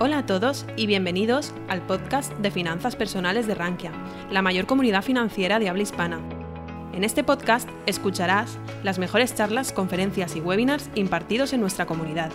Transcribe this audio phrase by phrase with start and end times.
[0.00, 3.90] Hola a todos y bienvenidos al podcast de finanzas personales de Rankia,
[4.30, 6.20] la mayor comunidad financiera de habla hispana.
[6.92, 12.30] En este podcast escucharás las mejores charlas, conferencias y webinars impartidos en nuestra comunidad.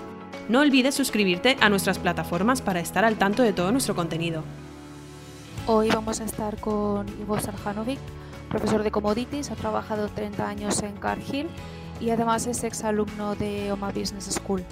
[0.49, 4.44] No olvides suscribirte a nuestras plataformas para estar al tanto de todo nuestro contenido.
[5.66, 8.00] Hoy vamos a estar con Ivo Sarjanovic,
[8.50, 11.48] profesor de commodities, ha trabajado 30 años en Cargill
[12.02, 14.66] y además es exalumno de OMA Business School.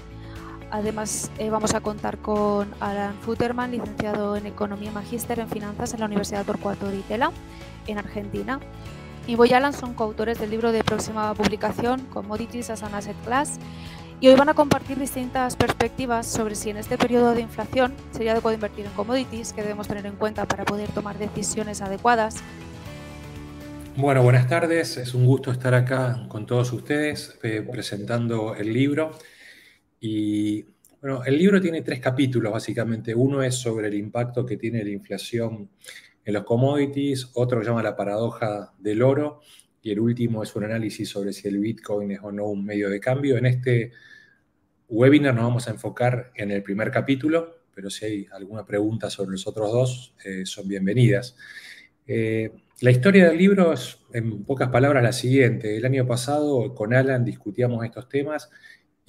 [0.72, 6.00] Además, eh, vamos a contar con Alan Futterman, licenciado en Economía Magíster en Finanzas en
[6.00, 7.32] la Universidad Torcuato de Itela,
[7.88, 8.62] en Argentina.
[9.28, 13.60] Y Boy Alan son coautores del libro de próxima publicación, Commodities as an Asset Class,
[14.22, 18.32] y hoy van a compartir distintas perspectivas sobre si en este periodo de inflación sería
[18.32, 22.38] adecuado invertir en commodities, que debemos tener en cuenta para poder tomar decisiones adecuadas.
[23.98, 24.96] Bueno, buenas tardes.
[24.96, 29.12] Es un gusto estar acá con todos ustedes eh, presentando el libro.
[30.02, 30.66] Y
[31.00, 33.16] bueno, el libro tiene tres capítulos básicamente.
[33.16, 35.70] Uno es sobre el impacto que tiene la inflación
[36.26, 39.42] en los commodities, otro llama la paradoja del oro
[39.82, 42.90] y el último es un análisis sobre si el Bitcoin es o no un medio
[42.90, 43.38] de cambio.
[43.38, 43.92] En este
[44.90, 49.32] webinar nos vamos a enfocar en el primer capítulo, pero si hay alguna pregunta sobre
[49.32, 51.36] los otros dos, eh, son bienvenidas.
[52.06, 55.78] Eh, la historia del libro es, en pocas palabras, la siguiente.
[55.78, 58.50] El año pasado con Alan discutíamos estos temas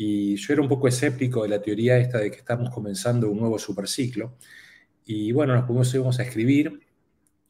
[0.05, 3.39] y yo era un poco escéptico de la teoría esta de que estamos comenzando un
[3.39, 4.37] nuevo superciclo.
[5.05, 6.81] Y bueno, nos pusimos a escribir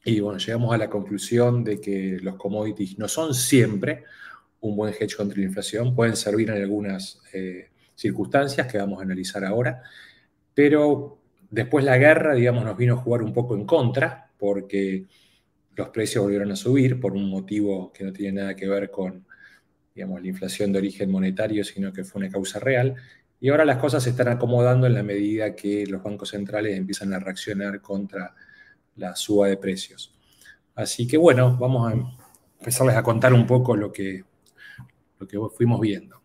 [0.05, 4.05] y bueno, llegamos a la conclusión de que los commodities no son siempre
[4.61, 9.05] un buen hedge contra la inflación, pueden servir en algunas eh, circunstancias que vamos a
[9.05, 9.83] analizar ahora,
[10.53, 11.19] pero
[11.51, 15.07] después la guerra, digamos, nos vino a jugar un poco en contra porque
[15.75, 19.25] los precios volvieron a subir por un motivo que no tiene nada que ver con
[19.95, 22.97] digamos, la inflación de origen monetario, sino que fue una causa real.
[23.41, 27.13] Y ahora las cosas se están acomodando en la medida que los bancos centrales empiezan
[27.13, 28.35] a reaccionar contra
[28.97, 30.15] la suba de precios.
[30.75, 31.97] Así que bueno, vamos a
[32.61, 34.25] empezarles a contar un poco lo que,
[35.19, 36.23] lo que fuimos viendo.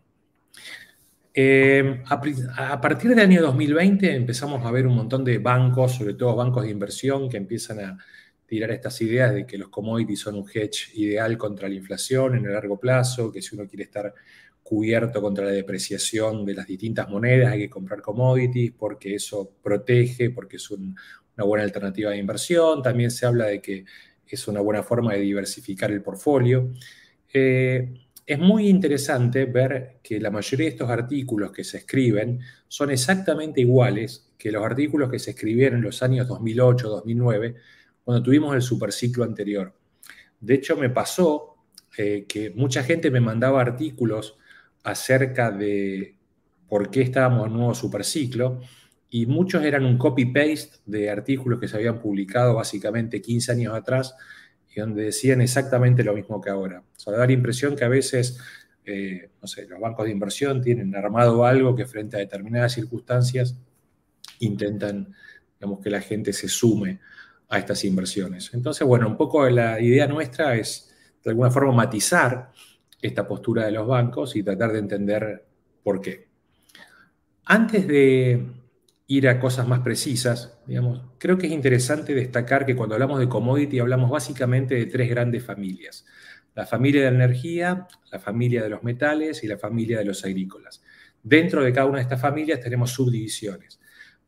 [1.34, 6.14] Eh, a, a, partir del año 2020 empezamos a ver un montón de bancos, sobre
[6.14, 7.98] todo bancos de inversión, que empiezan a
[8.48, 12.46] tirar estas ideas de que los commodities son un hedge ideal contra la inflación en
[12.46, 14.14] el largo plazo, que si uno quiere estar
[14.62, 20.30] cubierto contra la depreciación de las distintas monedas hay que comprar commodities porque eso protege,
[20.30, 22.82] porque es una buena alternativa de inversión.
[22.82, 23.84] También se habla de que
[24.26, 26.72] es una buena forma de diversificar el portfolio.
[27.32, 27.94] Eh,
[28.26, 33.60] es muy interesante ver que la mayoría de estos artículos que se escriben son exactamente
[33.60, 37.54] iguales que los artículos que se escribieron en los años 2008-2009
[38.08, 39.74] cuando tuvimos el superciclo anterior.
[40.40, 41.56] De hecho, me pasó
[41.98, 44.38] eh, que mucha gente me mandaba artículos
[44.82, 46.16] acerca de
[46.70, 48.62] por qué estábamos en un nuevo superciclo
[49.10, 54.14] y muchos eran un copy-paste de artículos que se habían publicado básicamente 15 años atrás
[54.74, 56.80] y donde decían exactamente lo mismo que ahora.
[56.80, 58.38] O sea, da la impresión que a veces,
[58.86, 63.58] eh, no sé, los bancos de inversión tienen armado algo que frente a determinadas circunstancias
[64.38, 65.14] intentan,
[65.60, 67.00] digamos, que la gente se sume
[67.48, 68.52] a estas inversiones.
[68.52, 72.52] Entonces, bueno, un poco la idea nuestra es de alguna forma matizar
[73.00, 75.46] esta postura de los bancos y tratar de entender
[75.82, 76.28] por qué.
[77.44, 78.46] Antes de
[79.06, 83.28] ir a cosas más precisas, digamos, creo que es interesante destacar que cuando hablamos de
[83.28, 86.04] commodity hablamos básicamente de tres grandes familias.
[86.54, 90.24] La familia de la energía, la familia de los metales y la familia de los
[90.24, 90.82] agrícolas.
[91.22, 93.80] Dentro de cada una de estas familias tenemos subdivisiones,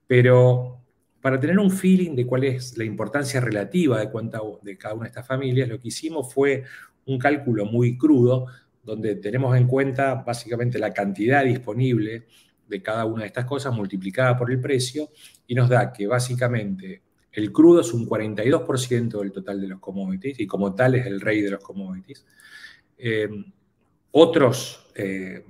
[0.07, 0.80] pero
[1.21, 4.11] para tener un feeling de cuál es la importancia relativa de,
[4.63, 6.65] de cada una de estas familias, lo que hicimos fue
[7.07, 8.47] un cálculo muy crudo,
[8.83, 12.27] donde tenemos en cuenta básicamente la cantidad disponible
[12.67, 15.11] de cada una de estas cosas multiplicada por el precio,
[15.47, 20.41] y nos da que básicamente el crudo es un 42% del total de los commodities,
[20.41, 22.25] y como tal es el rey de los commodities.
[22.97, 23.29] Eh,
[24.13, 25.45] otros eh,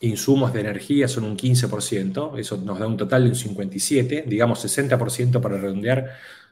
[0.00, 4.64] insumos de energía son un 15%, eso nos da un total de un 57%, digamos
[4.64, 6.10] 60% para redondear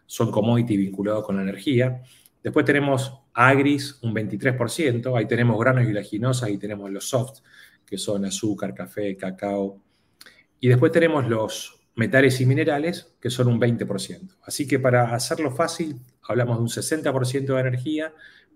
[0.08, 2.02] son commodity vinculados con la energía.
[2.42, 7.40] Después tenemos agris, un 23%, ahí tenemos granos y laginosas, ahí tenemos los soft,
[7.84, 9.82] que son azúcar, café, cacao.
[10.60, 14.36] Y después tenemos los metales y minerales, que son un 20%.
[14.44, 18.14] Así que para hacerlo fácil, hablamos de un 60% de energía,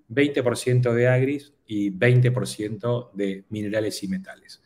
[0.09, 4.62] 20% de agris y 20% de minerales y metales.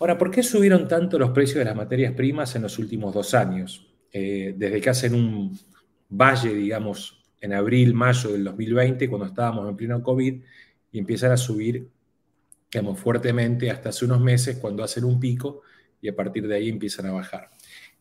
[0.00, 3.32] Ahora, ¿por qué subieron tanto los precios de las materias primas en los últimos dos
[3.34, 3.86] años?
[4.12, 5.58] Eh, desde que hacen un
[6.08, 10.42] valle, digamos, en abril, mayo del 2020, cuando estábamos en pleno COVID,
[10.92, 11.88] y empiezan a subir,
[12.72, 15.62] digamos, fuertemente hasta hace unos meses, cuando hacen un pico,
[16.00, 17.50] y a partir de ahí empiezan a bajar.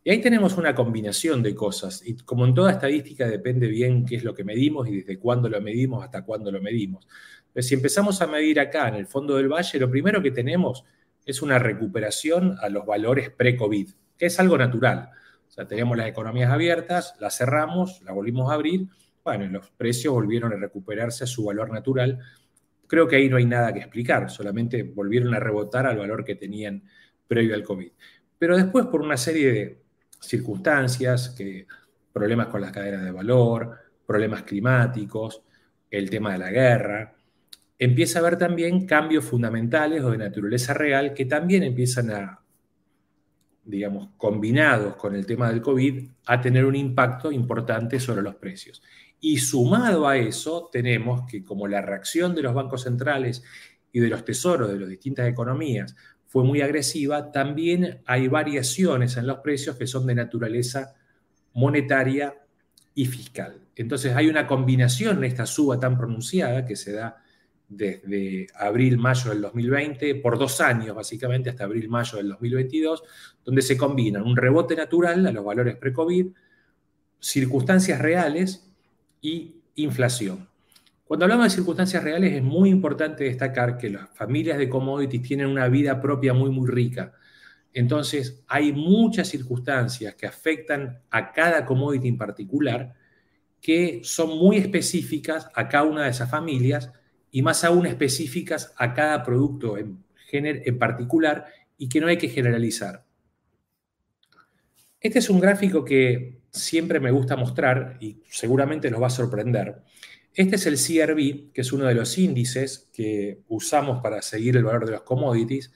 [0.04, 2.02] Y ahí tenemos una combinación de cosas.
[2.06, 5.48] Y como en toda estadística depende bien qué es lo que medimos y desde cuándo
[5.48, 7.08] lo medimos hasta cuándo lo medimos.
[7.54, 10.84] Pero si empezamos a medir acá en el fondo del valle, lo primero que tenemos
[11.26, 15.10] es una recuperación a los valores pre-COVID, que es algo natural.
[15.48, 18.88] O sea, teníamos las economías abiertas, las cerramos, las volvimos a abrir,
[19.24, 22.20] bueno, y los precios volvieron a recuperarse a su valor natural.
[22.88, 26.36] Creo que ahí no hay nada que explicar, solamente volvieron a rebotar al valor que
[26.36, 26.84] tenían
[27.28, 27.92] previo al COVID.
[28.38, 29.82] Pero después, por una serie de
[30.20, 31.66] circunstancias, que,
[32.14, 35.42] problemas con las cadenas de valor, problemas climáticos,
[35.90, 37.16] el tema de la guerra,
[37.78, 42.44] empieza a haber también cambios fundamentales o de naturaleza real que también empiezan a,
[43.64, 48.82] digamos, combinados con el tema del COVID, a tener un impacto importante sobre los precios.
[49.20, 53.44] Y sumado a eso, tenemos que como la reacción de los bancos centrales
[53.92, 55.96] y de los tesoros de las distintas economías
[56.28, 60.96] fue muy agresiva, también hay variaciones en los precios que son de naturaleza
[61.54, 62.36] monetaria
[62.96, 63.62] y fiscal.
[63.76, 67.23] Entonces hay una combinación en esta suba tan pronunciada que se da
[67.76, 73.04] desde abril-mayo del 2020, por dos años básicamente, hasta abril-mayo del 2022,
[73.44, 76.28] donde se combinan un rebote natural a los valores pre-COVID,
[77.20, 78.70] circunstancias reales
[79.22, 80.48] y inflación.
[81.06, 85.48] Cuando hablamos de circunstancias reales es muy importante destacar que las familias de commodities tienen
[85.48, 87.14] una vida propia muy, muy rica.
[87.74, 92.94] Entonces, hay muchas circunstancias que afectan a cada commodity en particular
[93.64, 96.92] que son muy específicas a cada una de esas familias
[97.34, 101.48] y más aún específicas a cada producto en, en particular
[101.80, 103.04] y que no hay que generalizar.
[105.02, 109.82] Este es un gráfico que siempre me gusta mostrar y seguramente los va a sorprender.
[110.36, 114.64] Este es el CRB, que es uno de los índices que usamos para seguir el
[114.64, 115.74] valor de los commodities,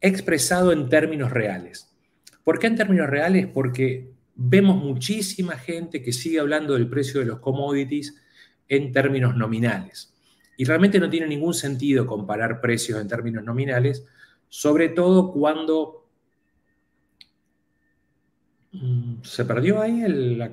[0.00, 1.94] expresado en términos reales.
[2.42, 3.46] ¿Por qué en términos reales?
[3.46, 8.14] Porque vemos muchísima gente que sigue hablando del precio de los commodities
[8.68, 10.13] en términos nominales.
[10.56, 14.06] Y realmente no tiene ningún sentido comparar precios en términos nominales,
[14.48, 16.06] sobre todo cuando
[18.72, 20.52] mm, se perdió ahí el...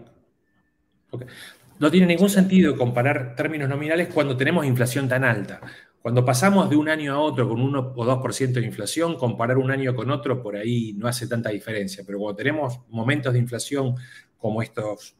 [1.79, 5.61] No tiene ningún sentido comparar términos nominales cuando tenemos inflación tan alta.
[6.01, 9.69] Cuando pasamos de un año a otro con 1 o 2% de inflación, comparar un
[9.69, 12.03] año con otro por ahí no hace tanta diferencia.
[12.05, 13.95] Pero cuando tenemos momentos de inflación
[14.39, 15.15] como estos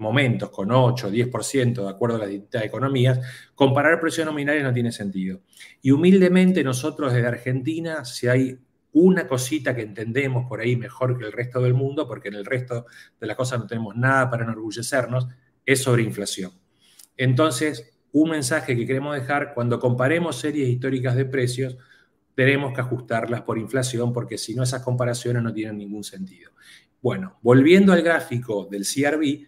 [0.00, 3.20] momentos con 8 o 10% de acuerdo a las distintas economías,
[3.54, 5.42] comparar precios nominales no tiene sentido.
[5.82, 8.58] Y humildemente nosotros desde Argentina, si hay
[8.92, 12.44] una cosita que entendemos por ahí mejor que el resto del mundo, porque en el
[12.44, 12.86] resto
[13.20, 15.28] de las cosas no tenemos nada para enorgullecernos,
[15.64, 16.52] es sobre inflación.
[17.16, 21.76] Entonces, un mensaje que queremos dejar, cuando comparemos series históricas de precios,
[22.34, 26.50] tenemos que ajustarlas por inflación, porque si no esas comparaciones no tienen ningún sentido.
[27.02, 29.46] Bueno, volviendo al gráfico del CRB,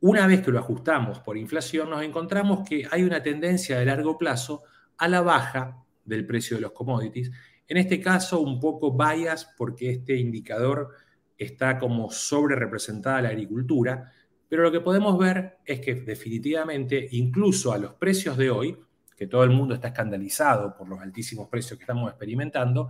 [0.00, 4.18] una vez que lo ajustamos por inflación, nos encontramos que hay una tendencia de largo
[4.18, 4.62] plazo
[4.98, 7.30] a la baja del precio de los commodities.
[7.68, 10.90] En este caso, un poco bias porque este indicador
[11.36, 14.12] está como sobre representada la agricultura,
[14.48, 18.78] pero lo que podemos ver es que definitivamente, incluso a los precios de hoy,
[19.16, 22.88] que todo el mundo está escandalizado por los altísimos precios que estamos experimentando,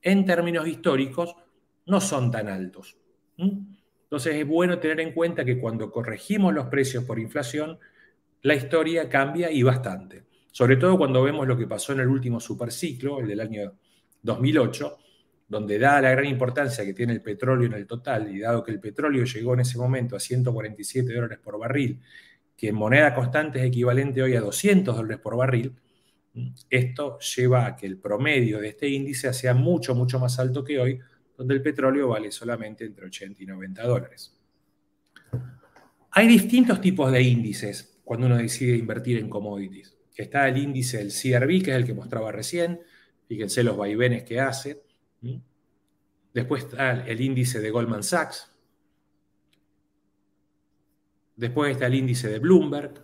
[0.00, 1.34] en términos históricos
[1.86, 2.96] no son tan altos.
[4.14, 7.80] Entonces es bueno tener en cuenta que cuando corregimos los precios por inflación,
[8.42, 10.22] la historia cambia y bastante.
[10.52, 13.72] Sobre todo cuando vemos lo que pasó en el último superciclo, el del año
[14.22, 14.98] 2008,
[15.48, 18.70] donde dada la gran importancia que tiene el petróleo en el total y dado que
[18.70, 22.00] el petróleo llegó en ese momento a 147 dólares por barril,
[22.56, 25.74] que en moneda constante es equivalente hoy a 200 dólares por barril,
[26.70, 30.78] esto lleva a que el promedio de este índice sea mucho, mucho más alto que
[30.78, 31.00] hoy,
[31.36, 34.38] donde el petróleo vale solamente entre 80 y 90 dólares.
[36.10, 39.96] Hay distintos tipos de índices cuando uno decide invertir en commodities.
[40.14, 42.80] Está el índice del CRB, que es el que mostraba recién,
[43.26, 44.84] fíjense los vaivenes que hace.
[46.32, 48.50] Después está el índice de Goldman Sachs.
[51.36, 53.02] Después está el índice de Bloomberg.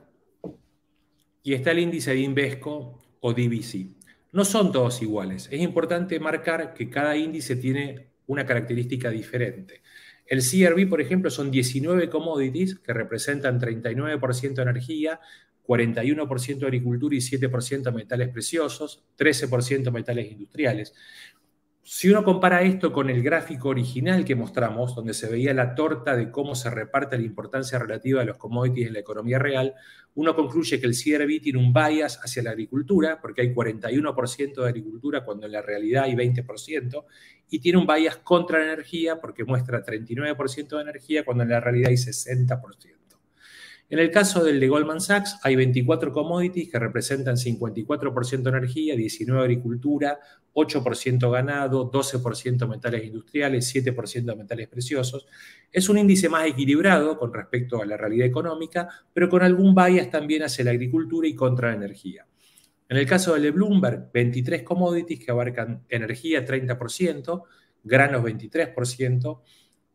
[1.43, 3.97] Y está el índice de Invesco o DBC.
[4.33, 5.49] No son todos iguales.
[5.51, 9.83] Es importante marcar que cada índice tiene una característica diferente.
[10.25, 15.19] El CRB, por ejemplo, son 19 commodities que representan 39% energía,
[15.67, 20.95] 41% agricultura y 7% metales preciosos, 13% metales industriales.
[21.83, 26.15] Si uno compara esto con el gráfico original que mostramos, donde se veía la torta
[26.15, 29.75] de cómo se reparte la importancia relativa de los commodities en la economía real,
[30.15, 34.69] uno concluye que el CRB tiene un bias hacia la agricultura, porque hay 41% de
[34.69, 37.05] agricultura cuando en la realidad hay 20%,
[37.49, 41.61] y tiene un bias contra la energía, porque muestra 39% de energía cuando en la
[41.61, 43.00] realidad hay 60%.
[43.91, 49.43] En el caso del de Goldman Sachs, hay 24 commodities que representan 54% energía, 19
[49.43, 50.21] agricultura,
[50.55, 55.27] 8% ganado, 12% metales industriales, 7% metales preciosos.
[55.73, 60.09] Es un índice más equilibrado con respecto a la realidad económica, pero con algún bias
[60.09, 62.25] también hacia la agricultura y contra la energía.
[62.89, 67.43] En el caso del de Bloomberg, 23 commodities que abarcan energía 30%,
[67.83, 69.41] granos 23%,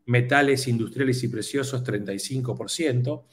[0.04, 3.24] metales industriales y preciosos 35%,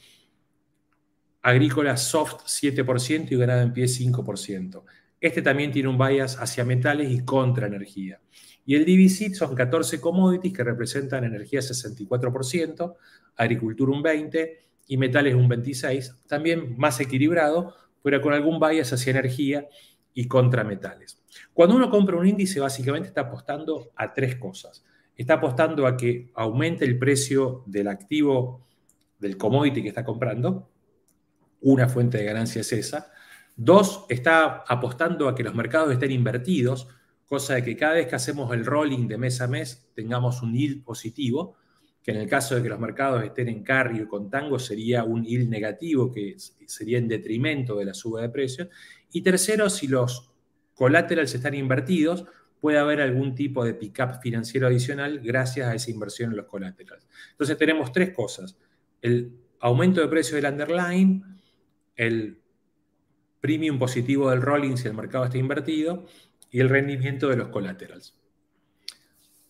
[1.44, 4.82] agrícola soft 7% y ganado en pie 5%.
[5.20, 8.18] Este también tiene un bias hacia metales y contra energía.
[8.64, 12.94] Y el DVC son 14 commodities que representan energía 64%,
[13.36, 19.10] agricultura un 20% y metales un 26%, también más equilibrado, pero con algún bias hacia
[19.10, 19.68] energía
[20.14, 21.20] y contra metales.
[21.52, 24.82] Cuando uno compra un índice, básicamente está apostando a tres cosas.
[25.14, 28.66] Está apostando a que aumente el precio del activo,
[29.18, 30.70] del commodity que está comprando,
[31.64, 33.10] una fuente de ganancia es esa.
[33.56, 36.88] Dos, está apostando a que los mercados estén invertidos,
[37.26, 40.52] cosa de que cada vez que hacemos el rolling de mes a mes tengamos un
[40.54, 41.56] yield positivo,
[42.02, 45.04] que en el caso de que los mercados estén en carry o con tango sería
[45.04, 48.68] un yield negativo, que sería en detrimento de la suba de precios.
[49.10, 50.30] Y tercero, si los
[50.74, 52.26] collaterals están invertidos,
[52.60, 57.06] puede haber algún tipo de pick-up financiero adicional gracias a esa inversión en los collaterals.
[57.30, 58.58] Entonces tenemos tres cosas.
[59.00, 61.33] El aumento de precio del underlying,
[61.96, 62.40] el
[63.40, 66.06] premium positivo del rolling si el mercado está invertido
[66.50, 68.18] y el rendimiento de los collaterals.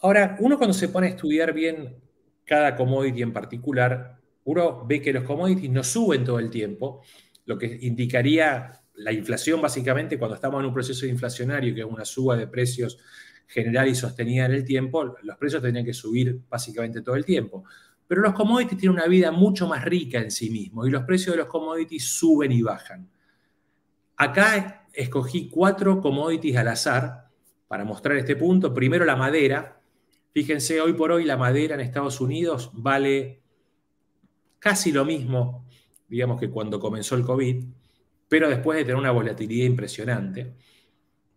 [0.01, 1.97] Ahora, uno cuando se pone a estudiar bien
[2.45, 7.03] cada commodity en particular, uno ve que los commodities no suben todo el tiempo,
[7.47, 12.05] lo que indicaría la inflación básicamente cuando estamos en un proceso inflacionario, que es una
[12.05, 12.99] suba de precios
[13.47, 17.65] general y sostenida en el tiempo, los precios tendrían que subir básicamente todo el tiempo.
[18.07, 21.35] Pero los commodities tienen una vida mucho más rica en sí mismos y los precios
[21.35, 23.09] de los commodities suben y bajan.
[24.17, 27.29] Acá escogí cuatro commodities al azar
[27.67, 28.73] para mostrar este punto.
[28.73, 29.81] Primero la madera.
[30.33, 33.41] Fíjense, hoy por hoy la madera en Estados Unidos vale
[34.59, 35.67] casi lo mismo,
[36.09, 37.65] digamos que cuando comenzó el COVID,
[38.29, 40.55] pero después de tener una volatilidad impresionante.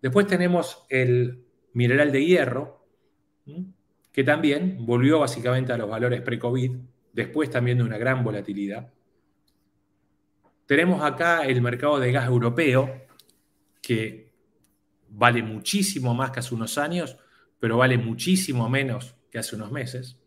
[0.02, 1.44] Después tenemos el
[1.74, 2.88] mineral de hierro,
[4.18, 6.72] que también volvió básicamente a los valores pre-COVID,
[7.14, 8.92] después también de una gran volatilidad.
[10.66, 13.06] Tenemos acá el mercado de gas europeo,
[13.80, 14.34] que
[15.10, 17.16] vale muchísimo más que hace unos años,
[17.60, 20.20] pero vale muchísimo menos que hace unos meses.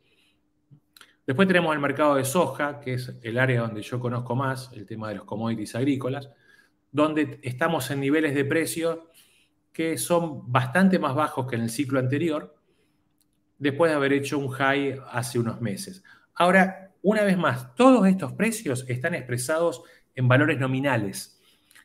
[1.27, 4.87] Después tenemos el mercado de soja, que es el área donde yo conozco más, el
[4.87, 6.31] tema de los commodities agrícolas,
[6.93, 9.11] donde estamos en niveles de precio
[9.73, 12.60] que son bastante más bajos que en el ciclo anterior,
[13.61, 16.03] después de haber hecho un high hace unos meses.
[16.35, 19.83] Ahora, una vez más, todos estos precios están expresados
[20.15, 21.41] en valores nominales.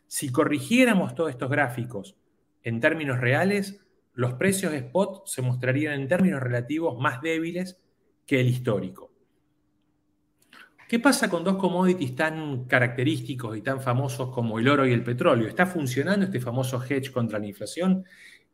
[0.08, 2.17] Si corrigiéramos todos estos gráficos
[2.63, 3.82] en términos reales,
[4.13, 7.79] los precios spot se mostrarían en términos relativos más débiles
[8.25, 9.12] que el histórico.
[10.88, 15.03] ¿Qué pasa con dos commodities tan característicos y tan famosos como el oro y el
[15.03, 15.48] petróleo?
[15.48, 18.05] ¿Está funcionando este famoso hedge contra la inflación?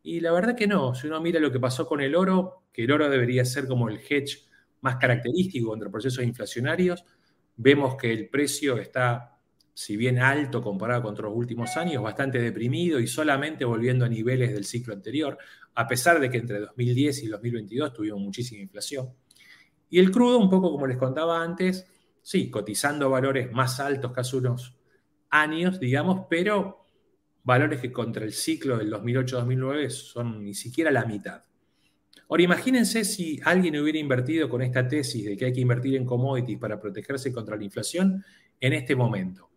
[0.02, 0.94] Y la verdad que no.
[0.94, 3.88] Si uno mira lo que pasó con el oro, que el oro debería ser como
[3.88, 4.44] el hedge
[4.80, 7.04] más característico contra procesos inflacionarios,
[7.56, 9.38] vemos que el precio está,
[9.72, 14.52] si bien alto comparado con los últimos años, bastante deprimido y solamente volviendo a niveles
[14.52, 15.38] del ciclo anterior,
[15.74, 19.10] a pesar de que entre 2010 y 2022 tuvimos muchísima inflación.
[19.88, 21.86] Y el crudo, un poco como les contaba antes,
[22.22, 24.76] sí, cotizando valores más altos que hace unos
[25.30, 26.81] años, digamos, pero
[27.44, 31.44] valores que contra el ciclo del 2008-2009 son ni siquiera la mitad.
[32.28, 36.06] Ahora imagínense si alguien hubiera invertido con esta tesis de que hay que invertir en
[36.06, 38.24] commodities para protegerse contra la inflación
[38.60, 39.50] en este momento.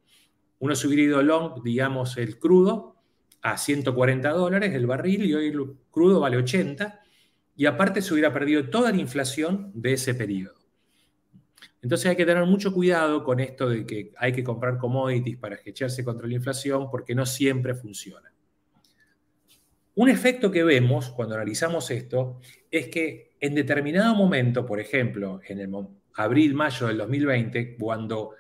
[0.60, 2.96] Uno se hubiera ido long, digamos, el crudo
[3.42, 7.02] a 140 dólares el barril y hoy el crudo vale 80
[7.56, 10.65] y aparte se hubiera perdido toda la inflación de ese periodo.
[11.86, 15.60] Entonces hay que tener mucho cuidado con esto de que hay que comprar commodities para
[15.64, 18.34] echarse contra la inflación porque no siempre funciona.
[19.94, 22.40] Un efecto que vemos cuando analizamos esto
[22.72, 25.72] es que en determinado momento, por ejemplo, en el
[26.16, 28.32] abril-mayo del 2020, cuando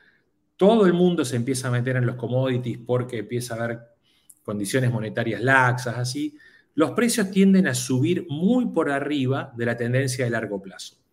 [0.56, 3.80] todo el mundo se empieza a meter en los commodities porque empieza a haber
[4.42, 6.36] condiciones monetarias laxas, así,
[6.74, 11.05] los precios tienden a subir muy por arriba de la tendencia de largo plazo.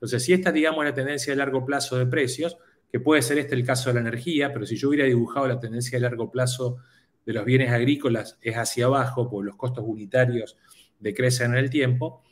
[0.00, 2.56] Entonces, si esta, digamos, la tendencia de largo plazo de precios,
[2.90, 5.60] que puede ser este el caso de la energía, pero si yo hubiera dibujado la
[5.60, 6.78] tendencia de largo plazo
[7.26, 10.56] de los bienes agrícolas es hacia abajo, porque los costos unitarios
[10.98, 12.22] decrecen en el tiempo,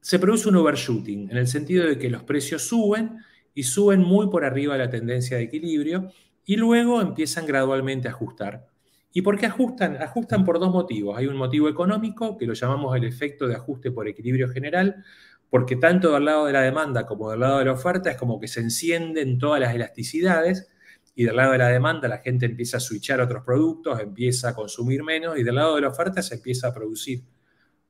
[0.00, 3.18] se produce un overshooting, en el sentido de que los precios suben
[3.54, 6.10] y suben muy por arriba de la tendencia de equilibrio
[6.44, 8.68] y luego empiezan gradualmente a ajustar.
[9.12, 10.00] ¿Y por qué ajustan?
[10.00, 11.18] Ajustan por dos motivos.
[11.18, 15.04] Hay un motivo económico, que lo llamamos el efecto de ajuste por equilibrio general,
[15.50, 18.40] porque tanto del lado de la demanda como del lado de la oferta es como
[18.40, 20.68] que se encienden todas las elasticidades
[21.14, 24.54] y del lado de la demanda la gente empieza a switchar otros productos, empieza a
[24.54, 27.24] consumir menos y del lado de la oferta se empieza a producir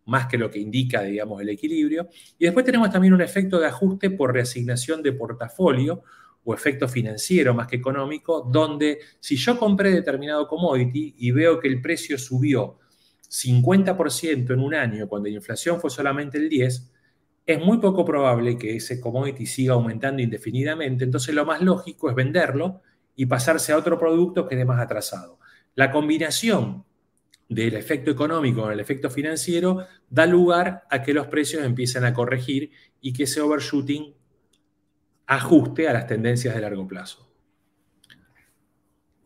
[0.07, 2.09] más que lo que indica, digamos, el equilibrio.
[2.39, 6.03] Y después tenemos también un efecto de ajuste por reasignación de portafolio
[6.43, 11.69] o efecto financiero más que económico, donde si yo compré determinado commodity y veo que
[11.69, 12.79] el precio subió
[13.29, 16.91] 50% en un año cuando la inflación fue solamente el 10%,
[17.47, 22.15] es muy poco probable que ese commodity siga aumentando indefinidamente, entonces lo más lógico es
[22.15, 22.83] venderlo
[23.17, 25.39] y pasarse a otro producto que esté más atrasado.
[25.75, 26.85] La combinación
[27.49, 32.15] del efecto económico con el efecto financiero da lugar a que los precios empiecen a
[32.15, 32.71] corregir
[33.01, 34.15] y que ese overshooting
[35.27, 37.29] ajuste a las tendencias de largo plazo.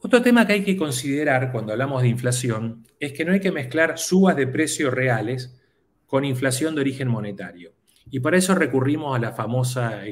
[0.00, 3.52] Otro tema que hay que considerar cuando hablamos de inflación es que no hay que
[3.52, 5.58] mezclar subas de precios reales
[6.06, 7.72] con inflación de origen monetario.
[8.10, 10.02] Y para eso recurrimos a la famosa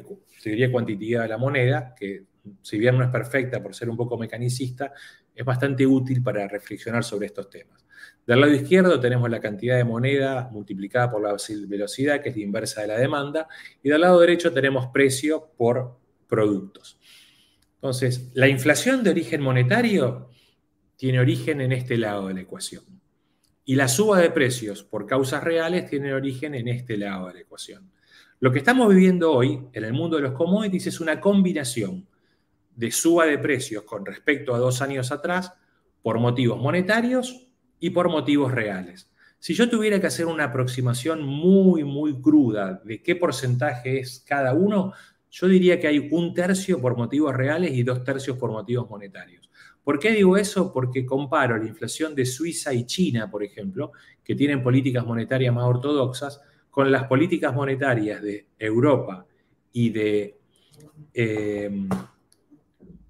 [0.42, 2.24] teoría cuantitativa de la moneda, que
[2.60, 4.92] si bien no es perfecta por ser un poco mecanicista,
[5.34, 7.84] es bastante útil para reflexionar sobre estos temas.
[8.26, 11.36] Del lado izquierdo tenemos la cantidad de moneda multiplicada por la
[11.68, 13.48] velocidad, que es la inversa de la demanda,
[13.82, 16.98] y del lado derecho tenemos precio por productos.
[17.74, 20.30] Entonces, la inflación de origen monetario
[20.96, 23.01] tiene origen en este lado de la ecuación.
[23.64, 27.40] Y la suba de precios por causas reales tiene origen en este lado de la
[27.40, 27.90] ecuación.
[28.40, 32.06] Lo que estamos viviendo hoy en el mundo de los commodities es una combinación
[32.74, 35.52] de suba de precios con respecto a dos años atrás
[36.02, 37.46] por motivos monetarios
[37.78, 39.08] y por motivos reales.
[39.38, 44.54] Si yo tuviera que hacer una aproximación muy, muy cruda de qué porcentaje es cada
[44.54, 44.92] uno,
[45.30, 49.50] yo diría que hay un tercio por motivos reales y dos tercios por motivos monetarios.
[49.84, 50.72] ¿Por qué digo eso?
[50.72, 53.92] Porque comparo la inflación de Suiza y China, por ejemplo,
[54.22, 56.40] que tienen políticas monetarias más ortodoxas,
[56.70, 59.26] con las políticas monetarias de Europa
[59.72, 60.38] y de
[61.12, 61.70] eh,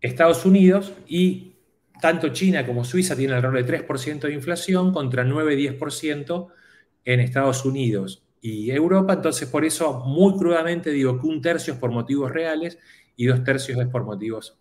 [0.01, 1.53] Estados Unidos y
[2.01, 6.49] tanto China como Suiza tienen alrededor de 3% de inflación contra 9-10%
[7.05, 9.13] en Estados Unidos y Europa.
[9.13, 12.79] Entonces, por eso, muy crudamente digo que un tercio es por motivos reales
[13.15, 14.59] y dos tercios es por motivos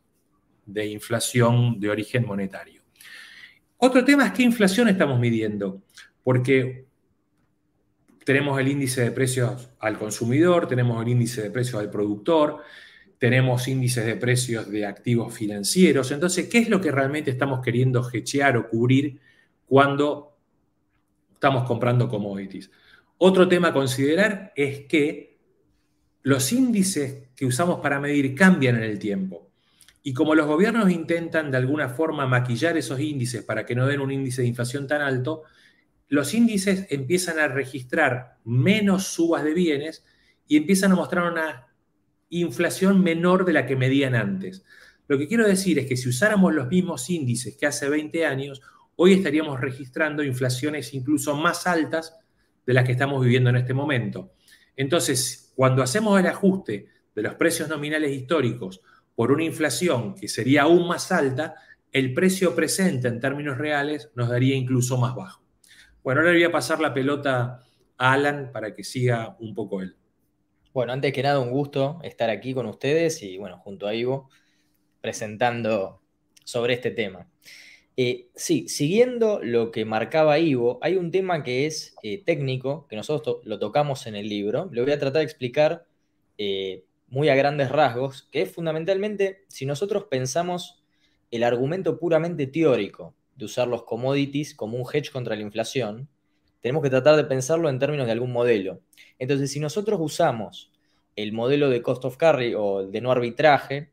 [0.66, 2.82] de inflación de origen monetario.
[3.78, 5.82] Otro tema es qué inflación estamos midiendo,
[6.24, 6.86] porque
[8.24, 12.62] tenemos el índice de precios al consumidor, tenemos el índice de precios al productor,
[13.18, 16.12] tenemos índices de precios de activos financieros.
[16.12, 19.20] Entonces, ¿qué es lo que realmente estamos queriendo hechear o cubrir
[19.68, 20.38] cuando
[21.34, 22.72] estamos comprando commodities?
[23.18, 25.38] Otro tema a considerar es que
[26.24, 29.51] los índices que usamos para medir cambian en el tiempo.
[30.04, 34.02] Y como los gobiernos intentan de alguna forma maquillar esos índices para que no den
[34.02, 35.44] un índice de inflación tan alto,
[36.08, 40.04] los índices empiezan a registrar menos subas de bienes
[40.48, 41.68] y empiezan a mostrar una
[42.30, 44.66] inflación menor de la que medían antes.
[45.08, 48.62] Lo que quiero decir es que si usáramos los mismos índices que hace 20 años,
[48.96, 52.18] hoy estaríamos registrando inflaciones incluso más altas
[52.66, 54.34] de las que estamos viviendo en este momento.
[54.76, 58.82] Entonces, cuando hacemos el ajuste de los precios nominales históricos
[59.16, 61.56] por una inflación que sería aún más alta,
[61.92, 65.44] el precio presente en términos reales nos daría incluso más bajo.
[66.04, 67.64] Bueno, ahora le voy a pasar la pelota
[67.98, 69.96] a Alan para que siga un poco él.
[70.74, 74.30] Bueno, antes que nada, un gusto estar aquí con ustedes y, bueno, junto a Ivo,
[75.02, 76.02] presentando
[76.46, 77.28] sobre este tema.
[77.98, 82.96] Eh, sí, siguiendo lo que marcaba Ivo, hay un tema que es eh, técnico, que
[82.96, 84.70] nosotros lo tocamos en el libro.
[84.72, 85.86] Lo voy a tratar de explicar
[86.38, 90.82] eh, muy a grandes rasgos, que es fundamentalmente si nosotros pensamos
[91.30, 96.10] el argumento puramente teórico de usar los commodities como un hedge contra la inflación,
[96.62, 98.80] tenemos que tratar de pensarlo en términos de algún modelo.
[99.20, 100.72] Entonces, si nosotros usamos
[101.16, 103.92] el modelo de cost of carry o de no arbitraje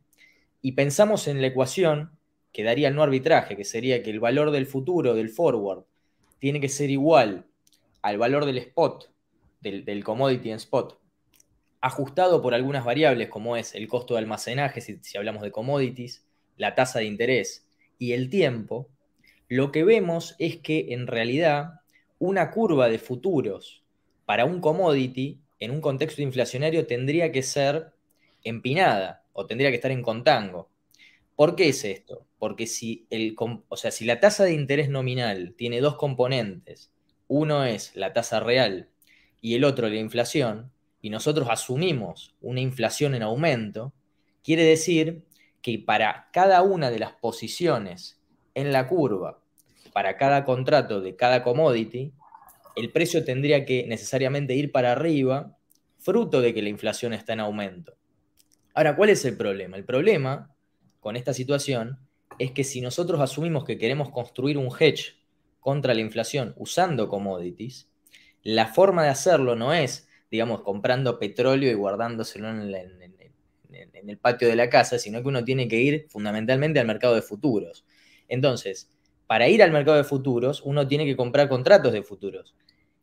[0.63, 2.13] y pensamos en la ecuación
[2.53, 5.85] que daría el no arbitraje, que sería que el valor del futuro, del forward,
[6.39, 7.47] tiene que ser igual
[8.03, 9.11] al valor del spot,
[9.61, 11.01] del, commodity en spot,
[11.81, 16.25] ajustado por algunas variables como es el costo de almacenaje, si, hablamos de commodities,
[16.57, 17.67] la tasa de interés
[17.99, 18.89] y el tiempo,
[19.49, 21.81] lo que vemos es que en realidad
[22.19, 23.85] una curva de futuros
[24.27, 27.93] para un commodity en un contexto inflacionario tendría que ser
[28.43, 30.69] empinada o tendría que estar en contango.
[31.37, 32.27] ¿Por qué es esto?
[32.39, 33.37] Porque si, el,
[33.69, 36.91] o sea, si la tasa de interés nominal tiene dos componentes,
[37.29, 38.89] uno es la tasa real
[39.41, 43.93] y el otro la inflación, y nosotros asumimos una inflación en aumento,
[44.43, 45.25] quiere decir
[45.63, 48.21] que para cada una de las posiciones
[48.55, 49.41] en la curva,
[49.93, 52.13] para cada contrato de cada commodity,
[52.77, 55.57] el precio tendría que necesariamente ir para arriba,
[55.99, 57.97] fruto de que la inflación está en aumento.
[58.75, 59.77] Ahora, ¿cuál es el problema?
[59.77, 60.55] El problema
[61.01, 61.99] con esta situación
[62.39, 65.17] es que si nosotros asumimos que queremos construir un hedge
[65.61, 67.89] contra la inflación usando commodities,
[68.43, 72.75] la forma de hacerlo no es, digamos, comprando petróleo y guardándoselo en,
[74.09, 77.23] el patio de la casa, sino que uno tiene que ir fundamentalmente al mercado de
[77.23, 77.85] futuros.
[78.29, 78.91] Entonces,
[79.27, 82.55] para ir al mercado de futuros, uno tiene que comprar contratos de futuros.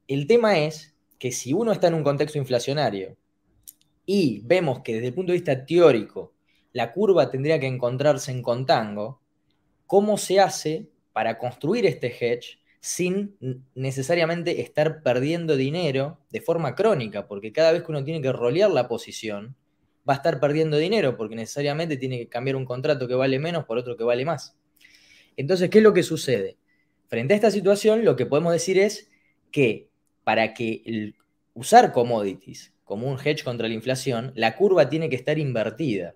[0.07, 3.15] El tema es que si uno está en un contexto inflacionario
[4.05, 6.33] y vemos que desde el punto de vista teórico
[6.73, 9.21] la curva tendría que encontrarse en contango,
[9.88, 13.36] ¿cómo se hace para construir este hedge sin
[13.74, 17.28] necesariamente estar perdiendo dinero de forma crónica?
[17.28, 19.56] Porque cada vez que uno tiene que rolear la posición,
[20.08, 23.65] va a estar perdiendo dinero porque necesariamente tiene que cambiar un contrato que vale menos
[23.65, 24.56] por otro que vale más.
[25.36, 26.58] Entonces, ¿qué es lo que sucede?
[27.08, 29.10] Frente a esta situación, lo que podemos decir es
[29.50, 29.89] que
[30.24, 31.15] para que
[31.56, 36.13] usar commodities como un hedge contra la inflación, la curva tiene que estar invertida.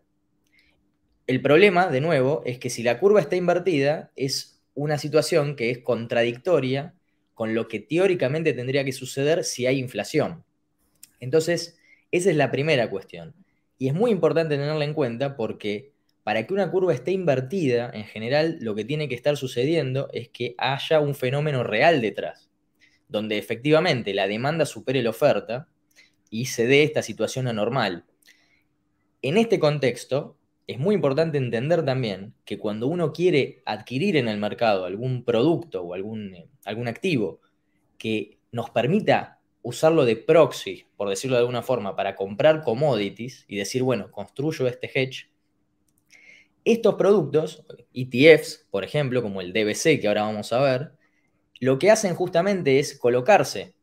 [1.26, 5.72] El problema, de nuevo, es que si la curva está invertida, es una situación que
[5.72, 6.94] es contradictoria
[7.34, 10.44] con lo que teóricamente tendría que suceder si hay inflación.
[11.20, 11.78] Entonces,
[12.12, 13.34] esa es la primera cuestión.
[13.78, 18.04] Y es muy importante tenerla en cuenta porque para que una curva esté invertida, en
[18.04, 22.50] general lo que tiene que estar sucediendo es que haya un fenómeno real detrás,
[23.08, 25.68] donde efectivamente la demanda supere la oferta
[26.30, 28.06] y se dé esta situación anormal.
[29.22, 30.38] En este contexto,
[30.70, 35.82] es muy importante entender también que cuando uno quiere adquirir en el mercado algún producto
[35.82, 37.42] o algún, eh, algún activo
[37.98, 43.58] que nos permita usarlo de proxy, por decirlo de alguna forma, para comprar commodities y
[43.58, 45.32] decir, bueno, construyo este hedge,
[46.64, 50.92] estos productos, ETFs, por ejemplo, como el DBC que ahora vamos a ver,
[51.60, 53.74] lo que hacen justamente es colocarse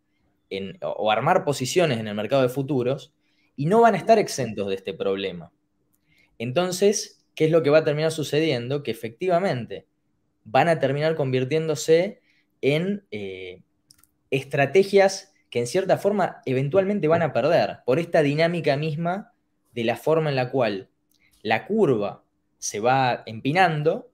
[0.83, 3.13] o armar posiciones en el mercado de futuros
[3.57, 5.51] y no van a estar exentos de este problema.
[6.39, 8.83] Entonces, ¿qué es lo que va a terminar sucediendo?
[8.83, 9.87] Que efectivamente
[10.45, 12.21] van a terminar convirtiéndose
[12.61, 13.63] en eh,
[14.31, 19.33] estrategias que en cierta forma eventualmente van a perder por esta dinámica misma
[19.73, 20.89] de la forma en la cual
[21.43, 22.25] la curva
[22.59, 24.11] se va empinando,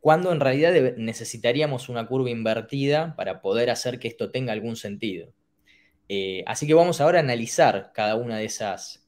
[0.00, 5.32] cuando en realidad necesitaríamos una curva invertida para poder hacer que esto tenga algún sentido.
[6.08, 9.03] Eh, así que vamos ahora a analizar cada una de esas,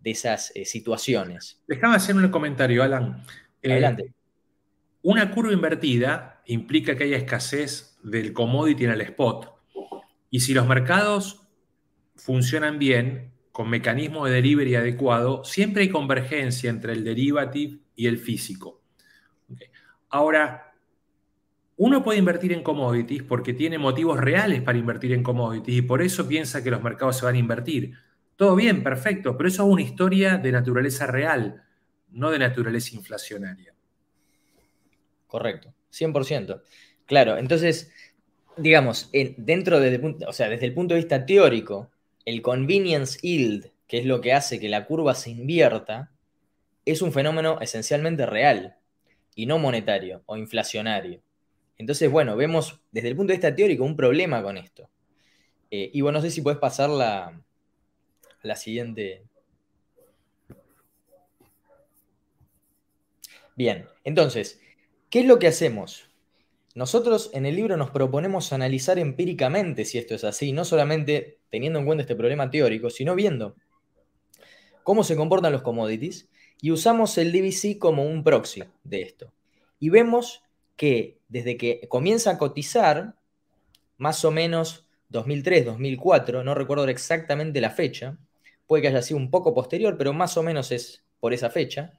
[0.00, 1.60] de esas eh, situaciones.
[1.68, 3.24] Déjame hacer un comentario, Alan.
[3.62, 4.12] Eh, Adelante.
[5.02, 9.54] Una curva invertida implica que haya escasez del commodity en el spot.
[10.30, 11.46] Y si los mercados
[12.16, 18.18] funcionan bien, con mecanismos de delivery adecuado, siempre hay convergencia entre el derivative y el
[18.18, 18.82] físico.
[20.08, 20.72] Ahora,
[21.76, 26.02] uno puede invertir en commodities porque tiene motivos reales para invertir en commodities y por
[26.02, 27.94] eso piensa que los mercados se van a invertir.
[28.40, 31.62] Todo bien, perfecto, pero eso es una historia de naturaleza real,
[32.08, 33.74] no de naturaleza inflacionaria.
[35.26, 36.62] Correcto, 100%.
[37.04, 37.92] Claro, entonces
[38.56, 41.90] digamos, dentro de, o sea, desde el punto de vista teórico,
[42.24, 46.10] el convenience yield, que es lo que hace que la curva se invierta,
[46.86, 48.78] es un fenómeno esencialmente real
[49.34, 51.20] y no monetario o inflacionario.
[51.76, 54.88] Entonces, bueno, vemos desde el punto de vista teórico un problema con esto.
[55.70, 57.38] Eh, y bueno, no sé si puedes pasar la,
[58.42, 59.22] la siguiente.
[63.56, 64.60] Bien, entonces,
[65.10, 66.10] ¿qué es lo que hacemos?
[66.74, 71.80] Nosotros en el libro nos proponemos analizar empíricamente si esto es así, no solamente teniendo
[71.80, 73.56] en cuenta este problema teórico, sino viendo
[74.84, 76.28] cómo se comportan los commodities
[76.60, 79.32] y usamos el DVC como un proxy de esto.
[79.78, 80.42] Y vemos
[80.76, 83.16] que desde que comienza a cotizar,
[83.98, 88.16] más o menos 2003, 2004, no recuerdo exactamente la fecha,
[88.70, 91.92] puede que haya sido un poco posterior, pero más o menos es por esa fecha,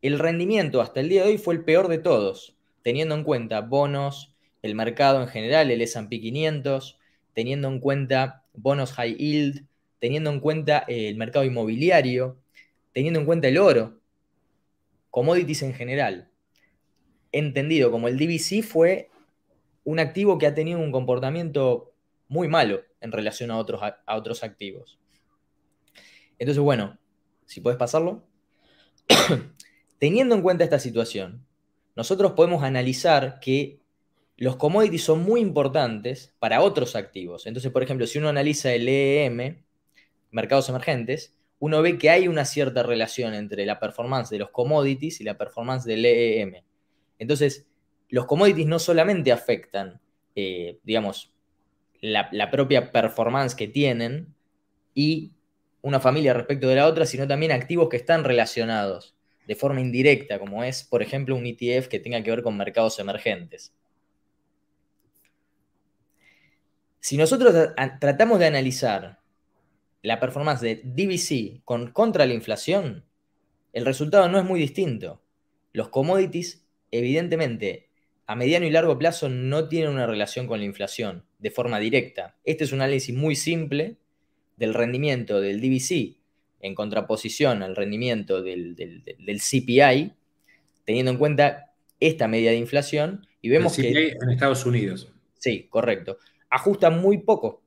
[0.00, 3.60] el rendimiento hasta el día de hoy fue el peor de todos teniendo en cuenta
[3.60, 6.98] bonos, el mercado en general, el SP 500,
[7.34, 9.66] teniendo en cuenta bonos high yield,
[9.98, 12.38] teniendo en cuenta eh, el mercado inmobiliario,
[12.94, 14.00] teniendo en cuenta el oro,
[15.10, 16.30] commodities en general.
[17.32, 19.10] Entendido como el DVC fue
[19.84, 21.92] un activo que ha tenido un comportamiento
[22.28, 24.98] muy malo en relación a otros, a otros activos.
[26.44, 26.98] Entonces, bueno,
[27.46, 28.22] si puedes pasarlo.
[29.98, 31.46] Teniendo en cuenta esta situación,
[31.96, 33.80] nosotros podemos analizar que
[34.36, 37.46] los commodities son muy importantes para otros activos.
[37.46, 39.64] Entonces, por ejemplo, si uno analiza el EEM,
[40.32, 45.22] mercados emergentes, uno ve que hay una cierta relación entre la performance de los commodities
[45.22, 46.62] y la performance del EEM.
[47.18, 47.66] Entonces,
[48.10, 49.98] los commodities no solamente afectan,
[50.34, 51.32] eh, digamos,
[52.02, 54.34] la, la, propia performance que tienen
[54.94, 55.33] y
[55.84, 59.14] una familia respecto de la otra, sino también activos que están relacionados
[59.46, 62.98] de forma indirecta, como es, por ejemplo, un ETF que tenga que ver con mercados
[62.98, 63.74] emergentes.
[67.00, 69.20] Si nosotros tratamos de analizar
[70.00, 73.04] la performance de DVC con, contra la inflación,
[73.74, 75.20] el resultado no es muy distinto.
[75.74, 77.90] Los commodities, evidentemente,
[78.26, 82.38] a mediano y largo plazo no tienen una relación con la inflación de forma directa.
[82.42, 83.98] Este es un análisis muy simple
[84.56, 86.16] del rendimiento del DVC
[86.60, 90.12] en contraposición al rendimiento del, CPI,
[90.84, 95.12] teniendo en cuenta esta media de inflación, y vemos el CPI en Estados Unidos.
[95.38, 96.18] Sí, correcto.
[96.48, 97.62] Ajusta muy poco,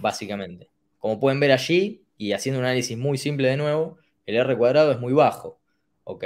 [0.00, 0.68] básicamente.
[0.98, 4.92] Como pueden ver allí, y haciendo un análisis muy simple de nuevo, el R cuadrado
[4.92, 5.60] es muy bajo,
[6.04, 6.24] ¿ok?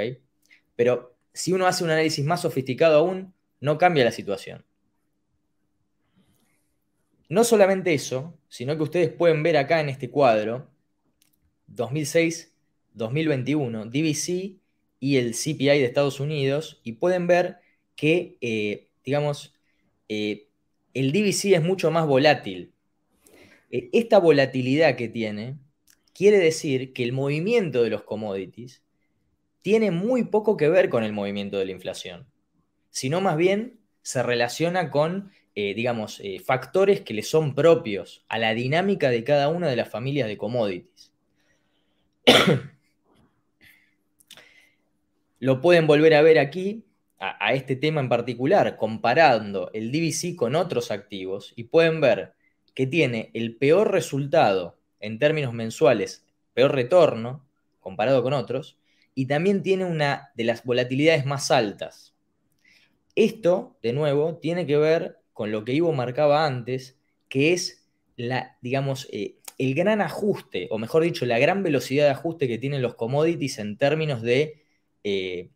[0.75, 4.65] Pero si uno hace un análisis más sofisticado aún, no cambia la situación.
[7.29, 10.71] No solamente eso, sino que ustedes pueden ver acá en este cuadro
[11.75, 14.61] 2006-2021, DVC
[15.01, 17.57] y el CPI de Estados Unidos, y pueden ver
[17.97, 19.55] que, eh, digamos,
[20.09, 20.49] eh,
[20.95, 22.73] el DVC es mucho más volátil.
[23.71, 25.59] Eh, esta volatilidad que tiene
[26.15, 28.83] quiere decir que el movimiento de los commodities
[29.61, 32.27] tiene muy poco que ver con el movimiento de la inflación,
[32.91, 39.09] sino más bien se relaciona con, digamos, factores que le son propios a la dinámica
[39.09, 41.13] de cada una de las familias de commodities.
[45.41, 46.85] Lo pueden volver a ver aquí,
[47.19, 52.35] a, este tema en particular, comparando el DVC con otros activos y pueden ver
[52.75, 57.47] que tiene el peor resultado en términos mensuales, peor retorno
[57.81, 58.79] comparado con otros,
[59.15, 62.15] y también tiene una de las volatilidades más altas.
[63.15, 66.97] Esto, de nuevo, tiene que ver con lo que Ivo marcaba antes,
[67.29, 72.13] que es la, digamos, eh, el gran ajuste, o mejor dicho, la gran velocidad de
[72.13, 74.63] ajuste que tienen los commodities en términos de
[75.05, 75.51] eh,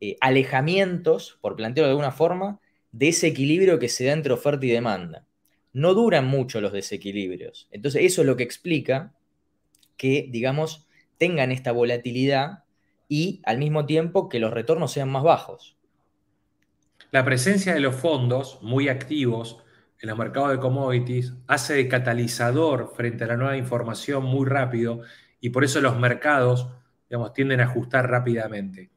[0.00, 2.60] eh, alejamientos, por plantearlo de alguna forma,
[2.92, 5.26] de ese equilibrio que se da entre oferta y demanda.
[5.72, 7.66] No duran mucho los desequilibrios.
[7.72, 9.12] Entonces, eso es lo que explica
[9.96, 10.86] que, digamos,
[11.18, 12.62] tengan esta volatilidad
[13.08, 15.75] y al mismo tiempo que los retornos sean más bajos.
[17.10, 19.62] La presencia de los fondos muy activos
[20.00, 25.00] en los mercados de commodities hace de catalizador frente a la nueva información muy rápido
[25.40, 26.68] y por eso los mercados
[27.08, 28.90] digamos, tienden a ajustar rápidamente.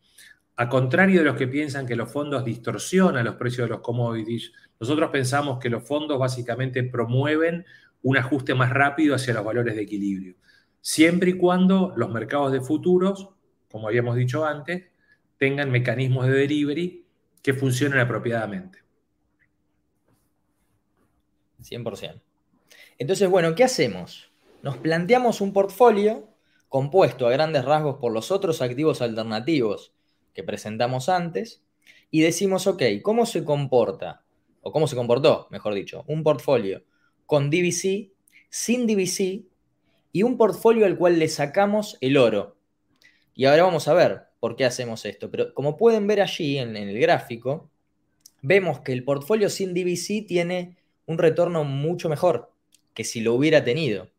[0.56, 4.52] A contrario de los que piensan que los fondos distorsionan los precios de los commodities,
[4.80, 7.66] nosotros pensamos que los fondos básicamente promueven
[8.02, 10.36] un ajuste más rápido hacia los valores de equilibrio,
[10.82, 13.30] siempre y cuando los mercados de futuros,
[13.72, 14.86] como habíamos dicho antes,
[15.38, 17.06] tengan mecanismos de delivery
[17.42, 18.80] que funcionen apropiadamente.
[21.62, 22.22] 100%.
[22.98, 24.32] Entonces, bueno, ¿qué hacemos?
[24.62, 26.30] Nos planteamos un portfolio
[26.68, 29.94] compuesto a grandes rasgos por los otros activos alternativos
[30.34, 31.64] que presentamos antes
[32.12, 34.24] y decimos, ok, ¿cómo se comporta?
[34.62, 36.84] O cómo se comportó, mejor dicho, un portfolio
[37.26, 38.12] con DVC,
[38.50, 39.46] sin DVC
[40.12, 42.58] y un portfolio al cual le sacamos el oro.
[43.34, 45.30] Y ahora vamos a ver por qué hacemos esto.
[45.30, 47.70] Pero como pueden ver allí en, el gráfico,
[48.42, 52.52] vemos que el portfolio sin DVC tiene un retorno mucho mejor
[52.94, 54.10] que si lo hubiera tenido.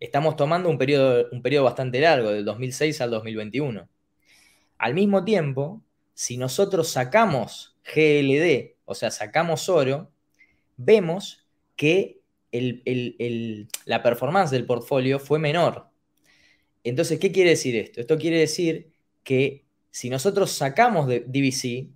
[0.00, 3.88] Estamos tomando un periodo, un bastante largo, del 2006 al 2021.
[4.78, 5.80] Al mismo tiempo,
[6.14, 10.10] si nosotros sacamos GLD, o sea, sacamos oro,
[10.76, 11.46] vemos
[11.76, 12.20] que
[13.84, 15.86] la performance del portfolio fue menor.
[16.84, 18.00] Entonces, ¿qué quiere decir esto?
[18.00, 18.91] Esto quiere decir
[19.24, 21.88] que si nosotros sacamos de DVC,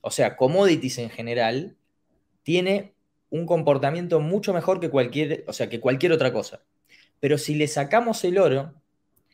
[0.00, 1.76] o sea, commodities en general,
[2.42, 2.94] tiene
[3.30, 6.62] un comportamiento mucho mejor que cualquier, o sea, que cualquier otra cosa.
[7.20, 8.74] Pero si le sacamos el oro,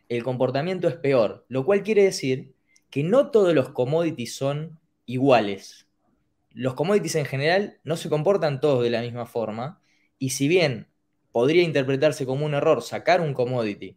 [0.09, 2.55] el comportamiento es peor, lo cual quiere decir
[2.91, 5.87] que no todos los commodities son iguales.
[6.53, 9.81] Los commodities en general no se comportan todos de la misma forma
[10.19, 10.89] y si bien
[11.33, 13.97] podría interpretarse como un error sacar un commodity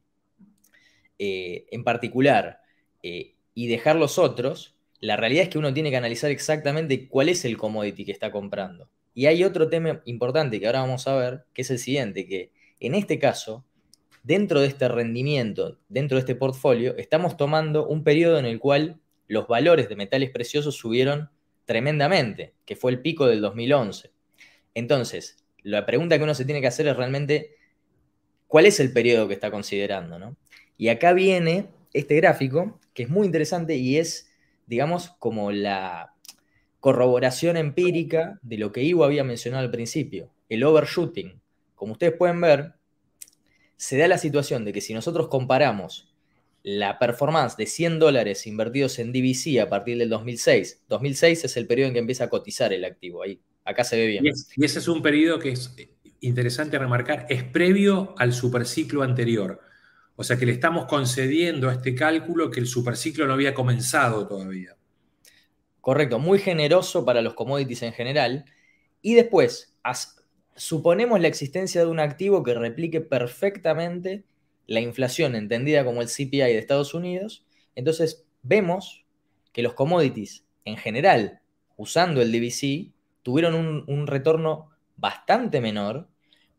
[1.20, 2.62] eh, en particular
[3.04, 7.28] eh, y dejar los otros, la realidad es que uno tiene que analizar exactamente cuál
[7.28, 11.16] es el commodity que está comprando Y hay otro tema importante que ahora vamos a
[11.16, 13.66] ver, que es el siguiente, que en este caso,
[14.22, 19.00] dentro de este rendimiento, dentro de este portfolio, estamos tomando un periodo en el cual
[19.28, 21.32] los valores de metales preciosos subieron
[21.66, 24.12] tremendamente, que fue el pico del 2011.
[24.76, 27.56] Entonces, la pregunta que uno se tiene que hacer es realmente,
[28.46, 30.36] ¿cuál es el periodo que está considerando?
[30.78, 34.30] Y acá viene este gráfico, que es muy interesante y es,
[34.66, 36.14] digamos, como la
[36.80, 41.42] corroboración empírica de lo que Ivo había mencionado al principio, el overshooting.
[41.76, 42.74] Como ustedes pueden ver,
[43.76, 46.14] se da la situación de que si nosotros comparamos
[46.64, 51.68] la performance de 100 dólares invertidos en DVC a partir del 2006, 2006 es el
[51.68, 54.26] periodo en que empieza a cotizar el activo, ahí, acá se ve bien.
[54.26, 55.74] Y, ese es un periodo que es
[56.20, 59.62] interesante remarcar, es previo al superciclo anterior.
[60.20, 64.28] O sea que le estamos concediendo a este cálculo que el superciclo no había comenzado
[64.28, 64.76] todavía.
[65.80, 68.46] Correcto, muy generoso para los commodities en general.
[69.04, 69.78] Y después,
[70.56, 74.26] suponemos la existencia de un activo que replique perfectamente
[74.66, 77.46] la inflación entendida como el CPI de Estados Unidos.
[77.76, 79.06] Entonces, vemos
[79.54, 81.42] que los commodities en general,
[81.78, 86.10] usando el DVC, tuvieron un, un retorno bastante menor,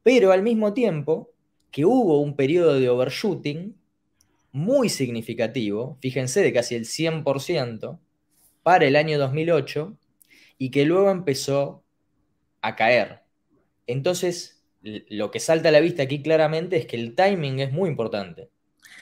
[0.04, 1.32] pero al mismo tiempo
[1.70, 3.76] que hubo un periodo de overshooting
[4.52, 7.98] muy significativo, fíjense, de casi el 100%,
[8.62, 9.96] para el año 2008
[10.58, 11.84] y que luego empezó
[12.60, 13.20] a caer.
[13.86, 17.88] Entonces, lo que salta a la vista aquí claramente es que el timing es muy
[17.88, 18.50] importante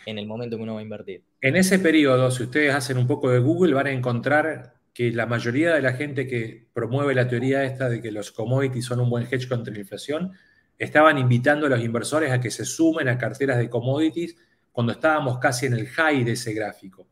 [0.07, 1.25] en el momento que uno va a invertir.
[1.41, 5.27] En ese periodo, si ustedes hacen un poco de Google, van a encontrar que la
[5.27, 9.11] mayoría de la gente que promueve la teoría esta de que los commodities son un
[9.11, 10.33] buen hedge contra la inflación,
[10.79, 14.37] estaban invitando a los inversores a que se sumen a carteras de commodities
[14.73, 17.09] cuando estábamos casi en el high de ese gráfico.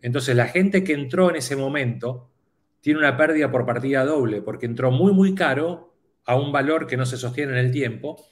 [0.00, 2.30] Entonces, la gente que entró en ese momento
[2.80, 6.96] tiene una pérdida por partida doble, porque entró muy, muy caro a un valor que
[6.96, 8.24] no se sostiene en el tiempo,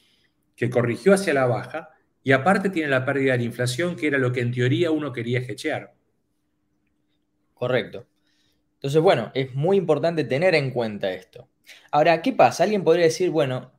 [0.55, 1.91] que corrigió hacia la baja,
[2.23, 5.13] y aparte tiene la pérdida de la inflación, que era lo que en teoría uno
[5.13, 5.95] quería hechear.
[7.55, 8.07] Correcto.
[8.75, 11.49] Entonces, bueno, es muy importante tener en cuenta esto.
[11.91, 12.65] Ahora, ¿qué pasa?
[12.65, 13.73] Alguien podría decir, bueno,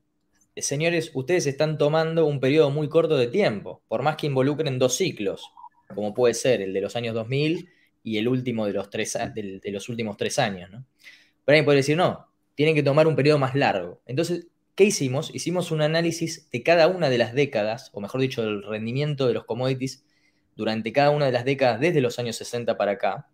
[0.62, 4.96] señores, ustedes están tomando un periodo muy corto de tiempo, por más que involucren dos
[4.96, 5.52] ciclos,
[5.94, 7.70] como puede ser el de los años 2000
[8.04, 10.70] y el último de los, tres, de, los últimos tres años.
[10.70, 10.86] ¿no?
[11.46, 14.02] Pero alguien puede decir, no, tienen que tomar un periodo más largo.
[14.06, 15.34] Entonces, ¿qué hicimos?
[15.34, 19.34] Hicimos un análisis de cada una de las décadas, o mejor dicho, del rendimiento de
[19.34, 20.04] los commodities
[20.56, 23.30] durante cada una de las décadas desde los años 60 para acá.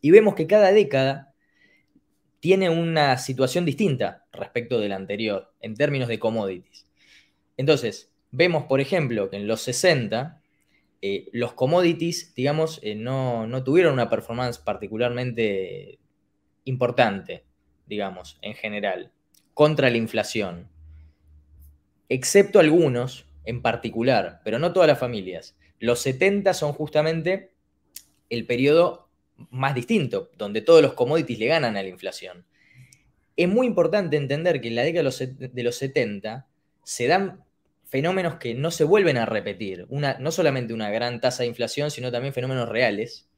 [0.00, 1.33] Y vemos que cada década
[2.44, 6.86] tiene una situación distinta respecto de la anterior en términos de commodities.
[7.56, 10.42] Entonces, vemos, por ejemplo, que en los 60
[11.00, 15.98] eh, los commodities, digamos, eh, no, tuvieron una performance particularmente
[16.64, 17.46] importante,
[17.86, 19.10] digamos, en general,
[19.54, 20.68] contra la inflación.
[22.10, 25.56] Excepto algunos en particular, pero no todas las familias.
[25.78, 27.54] Los 70 son justamente
[28.28, 29.03] el periodo
[29.50, 32.44] más distinto, donde todos los commodities le ganan a la inflación.
[33.36, 36.46] Es muy importante entender que en la década de los 70
[36.84, 37.44] se dan
[37.84, 39.86] fenómenos que no se vuelven a repetir.
[39.88, 43.28] Una, no solamente una gran tasa de inflación, sino también fenómenos reales.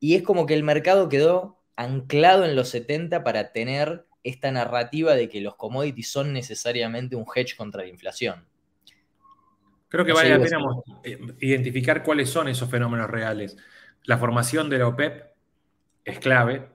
[0.00, 5.14] Y es como que el mercado quedó anclado en los 70 para tener esta narrativa
[5.14, 8.46] de que los commodities son necesariamente un hedge contra la inflación.
[9.88, 10.58] Creo que vale la pena
[11.38, 13.58] identificar cuáles son esos fenómenos reales.
[14.04, 15.32] La formación de la OPEP
[16.04, 16.68] es clave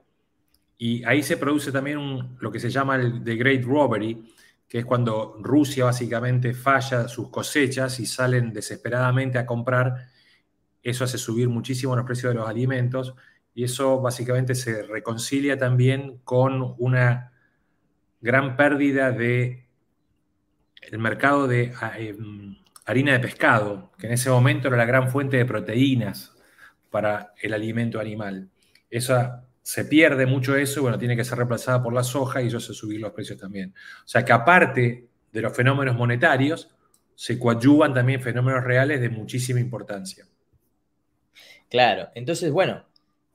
[0.78, 4.32] y ahí se produce también lo que se llama el The Great Robbery,
[4.68, 10.08] que es cuando Rusia básicamente falla sus cosechas y salen desesperadamente a comprar,
[10.82, 13.14] eso hace subir muchísimo los precios de los alimentos
[13.54, 17.32] y eso básicamente se reconcilia también con una
[18.20, 19.68] gran pérdida de
[20.92, 25.44] mercado de em, harina de pescado, que en ese momento era la gran fuente de
[25.44, 26.37] proteínas
[26.90, 28.48] para el alimento animal.
[28.90, 32.46] Esa se pierde mucho eso y bueno, tiene que ser reemplazada por la soja y
[32.46, 33.74] eso hace subir los precios también.
[34.04, 36.70] O sea que aparte de los fenómenos monetarios,
[37.14, 40.26] se coadyuvan también fenómenos reales de muchísima importancia.
[41.68, 42.86] Claro, entonces bueno,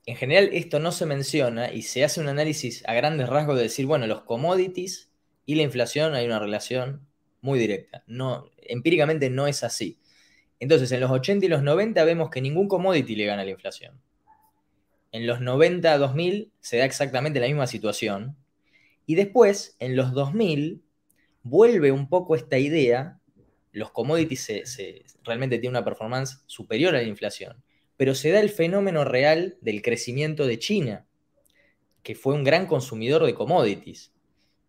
[0.06, 3.64] en general esto no se menciona y se hace un análisis a grandes rasgos de
[3.64, 5.10] decir, bueno, los commodities
[5.46, 7.06] y la inflación hay una relación
[7.40, 8.02] muy directa.
[8.06, 9.98] No, empíricamente no es así.
[10.64, 13.50] Entonces, en los 80 y los 90 vemos que ningún commodity le gana a la
[13.50, 14.00] inflación.
[15.12, 18.34] En los 90 a 2000 se da exactamente la misma situación.
[19.04, 20.82] Y después, en los 2000,
[21.42, 23.20] vuelve un poco esta idea.
[23.72, 24.78] Los commodities
[25.22, 27.62] realmente tienen una performance superior a la inflación.
[27.98, 31.06] Pero se da el fenómeno real del crecimiento de China,
[32.02, 34.14] que fue un gran consumidor de commodities.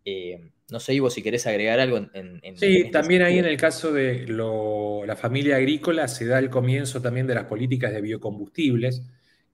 [0.03, 2.41] Eh, no sé, Ivo, si querés agregar algo en...
[2.55, 7.01] sí, este también ahí en el caso de la familia agrícola se da el comienzo
[7.01, 9.03] también de las políticas de biocombustibles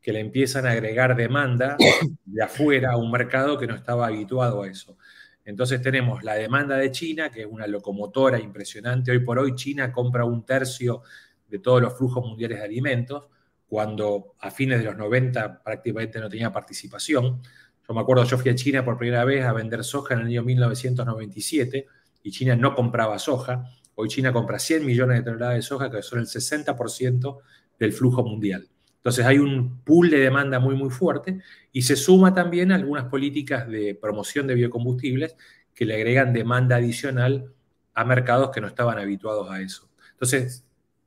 [0.02, 1.78] que le empiezan a agregar demanda
[2.26, 4.98] de afuera a un mercado que no estaba habituado a eso.
[5.46, 9.12] Entonces tenemos la demanda de China, que es una locomotora impresionante.
[9.12, 11.04] Hoy por hoy China compra un tercio
[11.48, 13.26] de todos los flujos mundiales de alimentos,
[13.68, 17.42] cuando a fines de los 90 prácticamente no tenía participación.
[17.88, 20.28] Yo me acuerdo, yo fui a China por primera vez a vender soja en el
[20.28, 21.88] año 1997
[22.24, 23.66] y China no compraba soja.
[23.96, 27.40] Hoy China compra 100 millones de toneladas de soja, que son el 60%
[27.80, 28.68] del flujo mundial.
[28.98, 31.40] Entonces hay un pool de demanda muy, muy fuerte
[31.72, 35.36] y se suma también algunas políticas de promoción de biocombustibles
[35.74, 37.52] que le agregan demanda adicional
[37.96, 39.90] a mercados que no estaban habituados a eso.
[40.12, 40.66] Entonces,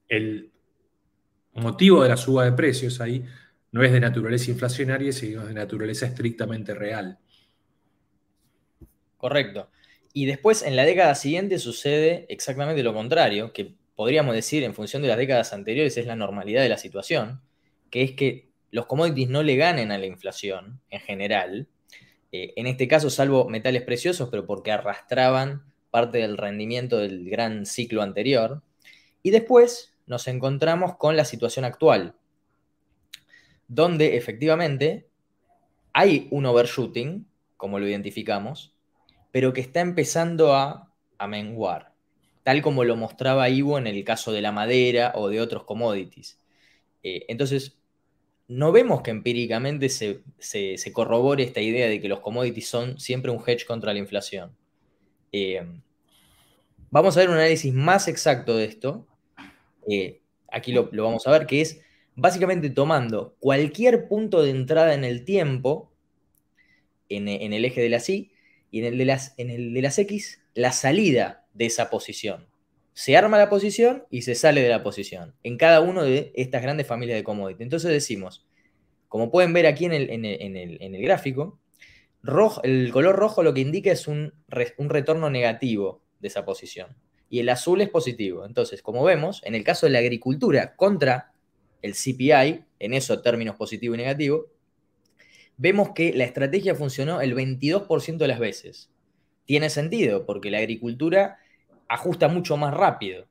[0.08, 0.50] el
[1.54, 3.24] motivo de la suba de precios ahí
[3.74, 7.18] no es de naturaleza inflacionaria, sino de naturaleza estrictamente real.
[9.16, 9.68] Correcto.
[10.12, 15.02] Y después, en la década siguiente, sucede exactamente lo contrario, que podríamos decir, en función
[15.02, 17.40] de las décadas anteriores, es la normalidad de la situación
[17.90, 21.66] que es que los commodities no le ganen a la inflación en general,
[22.30, 27.66] eh, en este caso salvo metales preciosos, pero porque arrastraban parte del rendimiento del gran
[27.66, 28.62] ciclo anterior,
[29.24, 32.14] y después nos encontramos con la situación actual,
[33.68, 35.08] donde efectivamente
[35.92, 38.74] hay un overshooting, como lo identificamos,
[39.30, 41.92] pero que está empezando a, a menguar,
[42.42, 46.38] tal como lo mostraba Ivo en el caso de la madera o de otros commodities.
[47.02, 47.78] Eh, entonces,
[48.48, 50.22] no vemos que empíricamente se,
[50.92, 54.56] corrobore esta idea de que los commodities son siempre un hedge contra la inflación.
[55.32, 55.62] Eh,
[56.90, 59.06] vamos a ver un análisis más exacto de esto.
[59.88, 61.80] Eh, aquí lo, vamos a ver, que es
[62.16, 65.92] básicamente tomando cualquier punto de entrada en el tiempo,
[67.08, 68.32] en, el eje de las Y,
[68.70, 72.46] y en el de las, en el de las X, la salida de esa posición
[72.94, 76.62] se arma la posición y se sale de la posición en cada uno de estas
[76.62, 77.60] grandes familias de commodities.
[77.60, 78.46] Entonces decimos,
[79.08, 81.58] como pueden ver aquí en el, gráfico,
[82.62, 84.32] el color rojo lo que indica es un,
[84.78, 86.96] un retorno negativo de esa posición
[87.28, 88.46] y el azul es positivo.
[88.46, 91.32] Entonces, como vemos, en el caso de la agricultura contra
[91.84, 94.46] el CPI, en esos términos positivo y negativo,
[95.58, 98.90] vemos que la estrategia funcionó el 22% de las veces.
[99.44, 101.38] Tiene sentido, porque la agricultura
[101.86, 103.26] ajusta mucho más rápido.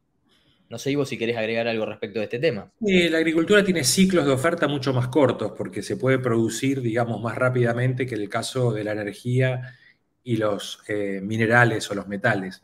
[0.70, 2.72] No sé, Ivo, si querés agregar algo respecto de este tema.
[2.80, 7.36] la agricultura tiene ciclos de oferta mucho más cortos porque se puede producir, digamos, más
[7.36, 9.76] rápidamente que el caso de la energía
[10.24, 12.62] y los eh, minerales o los metales.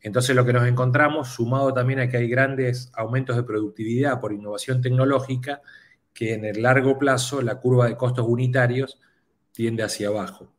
[0.00, 4.32] Entonces lo que nos encontramos, sumado también a que hay grandes aumentos de productividad por
[4.32, 5.62] innovación tecnológica,
[6.12, 9.00] que en el largo plazo la curva de costos unitarios
[9.52, 10.52] tiende hacia abajo.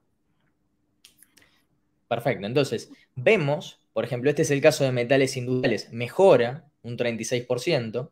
[2.08, 8.12] Perfecto, entonces vemos por ejemplo, este es el caso de metales industriales, mejora un 36%.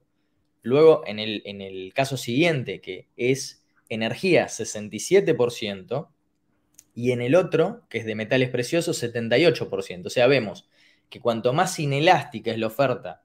[0.64, 6.08] Luego, en el, en el caso siguiente, que es energía, 67%.
[6.96, 10.08] Y en el otro, que es de metales preciosos, 78%.
[10.08, 10.68] O sea, vemos
[11.10, 13.22] que cuanto más inelástica es la oferta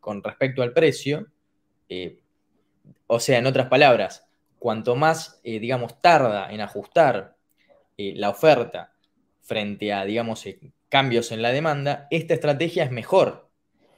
[0.00, 1.28] con respecto al precio,
[1.88, 2.18] eh,
[3.06, 4.26] o sea, en otras palabras,
[4.58, 7.36] cuanto más, eh, digamos, tarda en ajustar
[7.96, 8.92] eh, la oferta
[9.40, 10.44] frente a, digamos,
[10.88, 13.48] cambios en la demanda, esta estrategia es mejor.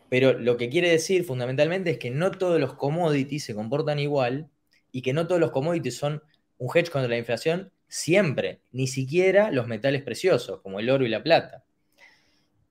[0.09, 4.49] Pero lo que quiere decir fundamentalmente es que no todos los commodities se comportan igual
[4.93, 6.23] y que no todos los commodities son
[6.59, 11.09] un hedge contra la inflación siempre, ni siquiera los metales preciosos como el oro y
[11.09, 11.65] la plata.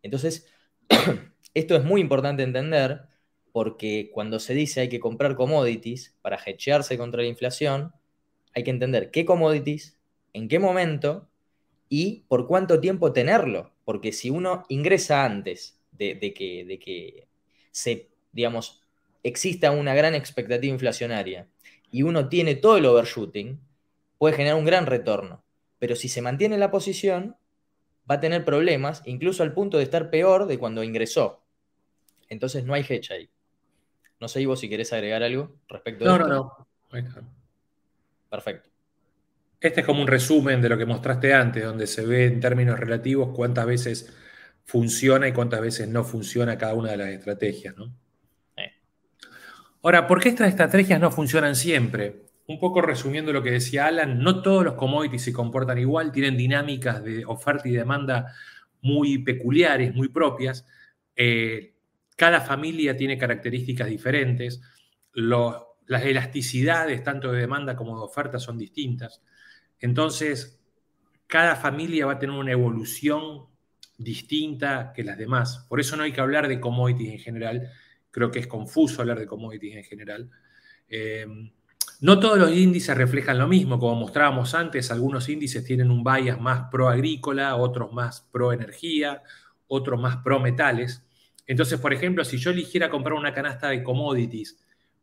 [0.04, 0.46] Entonces,
[1.56, 3.08] esto es muy importante entender
[3.52, 7.94] porque cuando se dice hay que comprar commodities para hedgearse contra la inflación,
[8.54, 9.98] hay que entender qué commodities,
[10.34, 11.28] en qué momento
[11.90, 17.28] y por cuánto tiempo tenerlo porque si uno ingresa antes de, que, de que
[17.72, 18.82] se, digamos,
[19.24, 21.48] exista una gran expectativa inflacionaria
[21.92, 23.60] y uno tiene todo el overshooting,
[24.18, 25.44] puede generar un gran retorno.
[25.80, 27.36] Pero si se mantiene en la posición,
[28.10, 31.44] va a tener problemas, incluso al punto de estar peor de cuando ingresó.
[32.30, 33.30] Entonces no hay hedge ahí.
[34.20, 36.28] No sé, Ivo, si querés agregar algo respecto a esto.
[36.28, 36.68] No, no,
[38.30, 38.70] Perfecto.
[39.60, 42.80] Este es como un resumen de lo que mostraste antes, donde se ve en términos
[42.80, 44.14] relativos cuántas veces
[44.66, 47.76] funciona y cuántas veces no funciona cada una de las estrategias.
[49.82, 52.23] Ahora, ¿por qué estas estrategias no funcionan siempre?
[52.46, 56.36] Un poco resumiendo lo que decía Alan, no todos los commodities se comportan igual, tienen
[56.36, 58.34] dinámicas de oferta y demanda
[58.82, 60.68] muy peculiares, muy propias.
[61.16, 61.74] Eh,
[62.18, 64.62] cada familia tiene características diferentes.
[65.14, 69.22] las elasticidades, tanto de demanda como de oferta, son distintas.
[69.80, 70.60] Entonces,
[71.28, 73.46] cada familia va a tener una evolución
[73.98, 75.66] distinta que las demás.
[75.70, 77.72] Por eso no hay que hablar de commodities en general.
[78.12, 80.30] Creo que es confuso hablar de commodities en general.
[80.88, 81.26] Eh,
[82.04, 83.80] no todos los índices reflejan lo mismo.
[83.80, 89.24] Como mostrábamos antes, algunos índices tienen un bias más pro agrícola, otros más pro energía,
[89.68, 91.06] otros más pro metales.
[91.48, 94.62] Entonces, por ejemplo, si yo eligiera comprar una canasta de commodities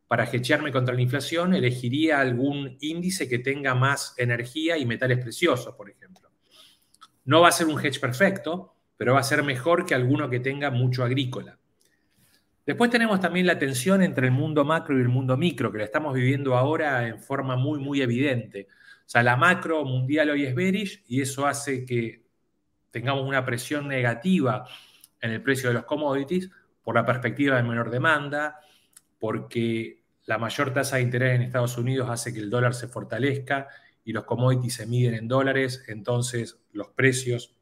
[0.09, 5.75] para hechearme contra la inflación, elegiría algún índice que tenga más energía y metales preciosos,
[5.77, 6.29] por ejemplo.
[7.25, 10.41] No va a ser un hedge perfecto, pero va a ser mejor que alguno que
[10.41, 11.60] tenga mucho agrícola.
[12.71, 15.85] Después tenemos también la tensión entre el mundo macro y el mundo micro, que la
[15.87, 18.69] estamos viviendo ahora en forma muy, muy evidente.
[18.71, 22.23] O sea, la macro mundial hoy es bearish y eso hace que
[22.93, 24.69] tengamos una presión negativa
[25.21, 26.49] en el precio de los commodities
[26.85, 28.61] por la perspectiva de menor demanda,
[29.19, 33.67] porque la mayor tasa de interés en Estados Unidos hace que el dólar se fortalezca
[34.05, 37.57] y los commodities se miden en dólares, entonces los precios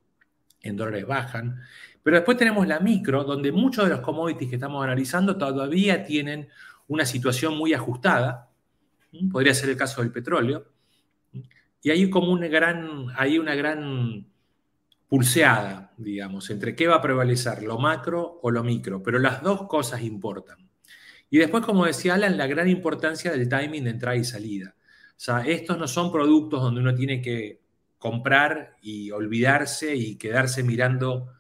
[0.63, 1.61] en dólares bajan.
[2.03, 6.49] Pero después tenemos la micro, donde muchos de los commodities que estamos analizando todavía tienen
[6.87, 8.51] una situación muy ajustada.
[9.31, 10.67] Podría ser el caso del petróleo.
[11.83, 14.27] Y hay como una gran, hay una gran
[15.09, 19.03] pulseada, digamos, entre qué va a prevalecer, lo macro o lo micro.
[19.03, 20.69] Pero las dos cosas importan.
[21.31, 24.75] Y después, como decía Alan, la gran importancia del timing de entrada y salida.
[25.11, 27.61] O sea, estos no son productos donde uno tiene que
[27.99, 31.33] comprar y olvidarse y quedarse mirando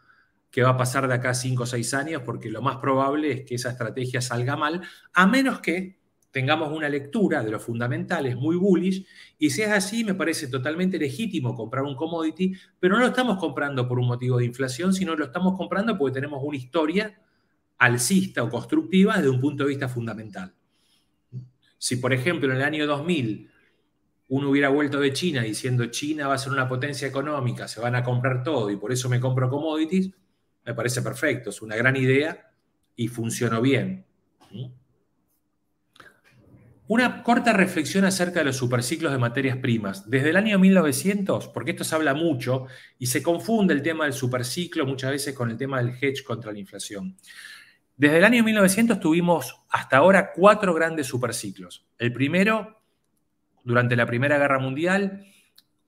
[0.50, 3.32] qué va a pasar de acá a 5 o 6 años, porque lo más probable
[3.32, 4.82] es que esa estrategia salga mal,
[5.12, 5.98] a menos que
[6.30, 9.06] tengamos una lectura de los fundamentales muy bullish,
[9.38, 13.38] y si es así, me parece totalmente legítimo comprar un commodity, pero no lo estamos
[13.38, 17.20] comprando por un motivo de inflación, sino lo estamos comprando porque tenemos una historia
[17.78, 20.54] alcista o constructiva desde un punto de vista fundamental.
[21.78, 23.50] Si, por ejemplo, en el año 2000
[24.28, 27.96] uno hubiera vuelto de China diciendo China va a ser una potencia económica, se van
[27.96, 30.10] a comprar todo y por eso me compro commodities,
[30.64, 32.50] me parece perfecto, es una gran idea
[32.94, 34.04] y funcionó bien.
[36.88, 40.08] Una corta reflexión acerca de los superciclos de materias primas.
[40.08, 42.66] Desde el año 1900, porque esto se habla mucho
[42.98, 46.50] y se confunde el tema del superciclo muchas veces con el tema del hedge contra
[46.50, 47.16] la inflación.
[47.96, 51.86] Desde el año 1900 tuvimos hasta ahora cuatro grandes superciclos.
[51.98, 52.77] El primero
[53.64, 55.24] durante la Primera Guerra Mundial.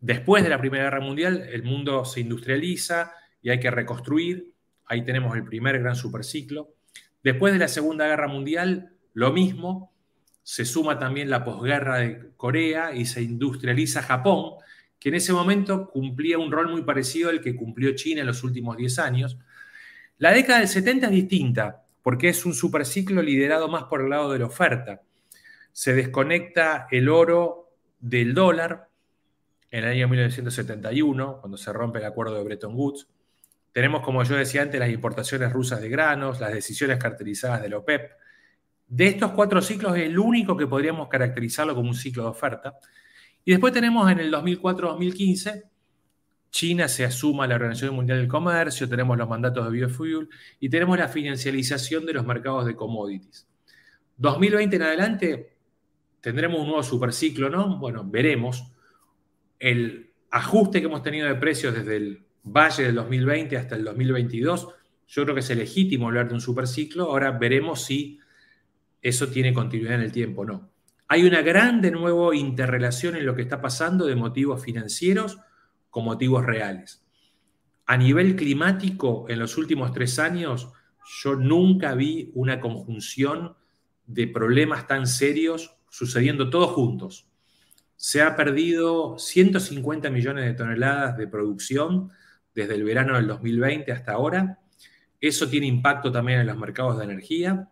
[0.01, 3.13] Después de la Primera Guerra Mundial, el mundo se industrializa
[3.43, 4.53] y hay que reconstruir.
[4.87, 6.75] Ahí tenemos el primer gran superciclo.
[7.23, 9.93] Después de la Segunda Guerra Mundial, lo mismo.
[10.43, 14.55] Se suma también la posguerra de Corea y se industrializa Japón,
[14.99, 18.43] que en ese momento cumplía un rol muy parecido al que cumplió China en los
[18.43, 19.39] últimos 10 años.
[20.19, 24.33] La década del 70 es distinta, porque es un superciclo liderado más por el lado
[24.33, 25.03] de la oferta.
[25.73, 28.89] Se desconecta el oro del dólar
[29.71, 33.09] en el año 1971, cuando se rompe el acuerdo de Bretton Woods.
[33.73, 38.11] Tenemos, como yo decía antes, las importaciones rusas de granos, las decisiones caracterizadas del OPEP.
[38.89, 42.79] De estos cuatro ciclos es el único que podríamos caracterizarlo como un ciclo de oferta.
[43.45, 45.71] Y después tenemos en el 2004-2015,
[46.51, 50.99] China se asuma la Organización Mundial del Comercio, tenemos los mandatos de biofuel y tenemos
[50.99, 53.47] la financialización de los mercados de commodities.
[54.17, 55.57] 2020 en adelante
[56.21, 57.79] tendremos un nuevo superciclo, ¿no?
[57.79, 58.73] Bueno, veremos.
[59.59, 64.69] El ajuste que hemos tenido de precios desde el valle del 2020 hasta el 2022,
[65.09, 67.05] yo creo que es legítimo hablar de un superciclo.
[67.05, 68.19] Ahora veremos si
[69.03, 70.71] eso tiene continuidad en el tiempo o no.
[71.09, 75.39] Hay una gran, de nuevo, interrelación en lo que está pasando de motivos financieros
[75.91, 77.05] con motivos reales.
[77.87, 80.73] A nivel climático, en los últimos tres años,
[81.23, 83.57] yo nunca vi una conjunción
[84.07, 87.29] de problemas tan serios sucediendo todos juntos.
[87.97, 92.11] Se ha perdido 150 millones de toneladas de producción
[92.55, 94.59] desde el verano del 2020 hasta ahora.
[95.21, 97.69] Eso tiene impacto también en los mercados de energía.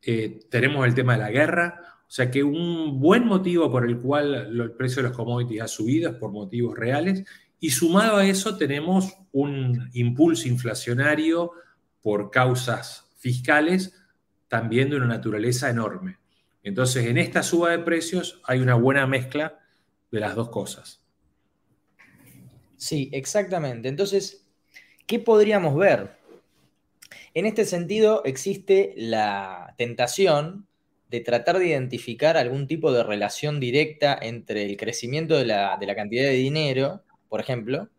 [0.00, 1.80] Eh, tenemos el tema de la guerra.
[2.00, 5.68] O sea que un buen motivo por el cual el precio de los commodities ha
[5.68, 7.24] subido es por motivos reales.
[7.60, 11.52] Y sumado a eso tenemos un impulso inflacionario
[12.00, 13.94] por causas fiscales
[14.48, 16.21] también de una naturaleza enorme.
[16.62, 19.60] Entonces, en esta suba de precios hay una buena mezcla
[20.10, 21.02] de las dos cosas.
[22.76, 23.88] Sí, exactamente.
[23.88, 24.46] Entonces,
[25.06, 26.16] ¿qué podríamos ver?
[27.34, 30.66] En este sentido, existe la tentación
[31.12, 36.24] de tratar de identificar algún tipo de relación directa entre el crecimiento de la, cantidad
[36.24, 37.90] de dinero, por ejemplo,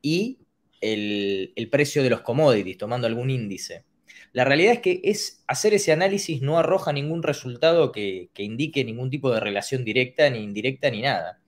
[0.00, 0.38] y
[0.80, 3.84] el, precio de los commodities, tomando algún índice.
[4.32, 9.10] La realidad es que es, hacer ese análisis no arroja ningún resultado que, indique ningún
[9.10, 11.40] tipo de relación directa, ni indirecta, ni nada.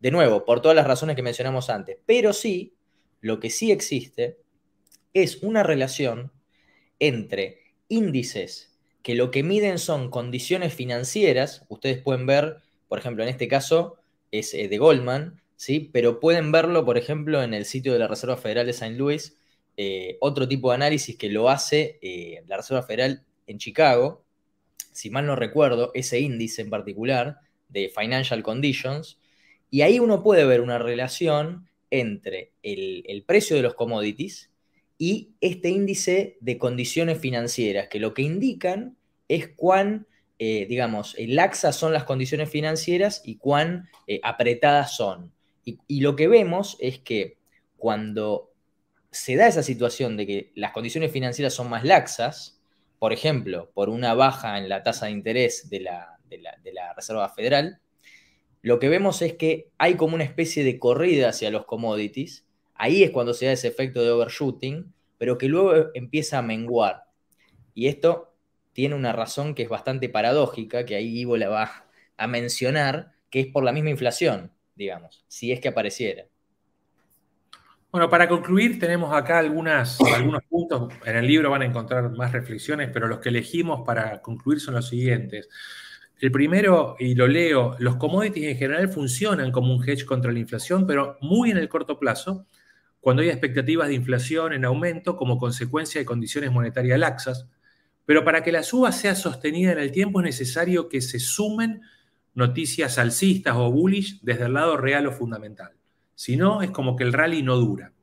[0.00, 1.98] de nuevo, por todas las razones que mencionamos antes.
[2.06, 2.74] Pero sí,
[3.20, 4.38] lo que sí existe
[5.12, 6.32] es una relación
[6.98, 8.70] entre índices
[9.02, 11.64] que lo que miden son condiciones financieras.
[11.68, 12.58] Ustedes pueden ver,
[12.88, 13.96] por ejemplo, en este caso
[14.30, 15.90] es eh, de Goldman, ¿sí?
[15.92, 18.96] pero pueden verlo, por ejemplo, en el sitio de la Reserva Federal de St.
[18.96, 19.38] Louis,
[19.76, 24.24] eh, otro tipo de análisis que lo hace eh, la Reserva Federal en Chicago.
[24.92, 29.18] Si mal no recuerdo, ese índice en particular de Financial Conditions,
[29.70, 34.50] y ahí uno puede ver una relación entre el, precio de los commodities
[34.98, 38.96] y este índice de condiciones financieras, que lo que indican
[39.28, 40.06] es cuán,
[40.38, 43.88] eh, digamos, laxas son las condiciones financieras y cuán
[44.22, 45.32] apretadas son.
[45.64, 47.38] y lo que vemos es que
[47.76, 48.49] cuando
[49.10, 52.60] se da esa situación de que las condiciones financieras son más laxas,
[52.98, 56.16] por ejemplo, por una baja en la tasa de interés de la,
[56.94, 57.80] Reserva Federal,
[58.62, 62.46] lo que vemos es que hay como una especie de corrida hacia los commodities.
[62.74, 67.04] Ahí es cuando se da ese efecto de overshooting, pero que luego empieza a menguar.
[67.74, 68.34] Y esto
[68.74, 71.86] tiene una razón que es bastante paradójica, que ahí Ivo la va
[72.18, 76.26] a mencionar, que es por la misma inflación, digamos, si es que apareciera.
[77.92, 79.98] Bueno, para concluir, tenemos acá algunos
[80.48, 80.92] puntos.
[81.04, 84.74] En el libro van a encontrar más reflexiones, pero los que elegimos para concluir son
[84.74, 85.48] los siguientes.
[86.20, 90.38] El primero, y lo leo, los commodities en general funcionan como un hedge contra la
[90.38, 92.46] inflación, pero muy en el corto plazo,
[93.00, 97.48] cuando hay expectativas de inflación en aumento como consecuencia de condiciones monetarias laxas.
[98.06, 101.80] Pero para que la suba sea sostenida en el tiempo es necesario que se sumen
[102.34, 105.79] noticias alcistas o bullish desde el lado real o fundamental.
[106.20, 107.94] Si no, es como que el rally no dura.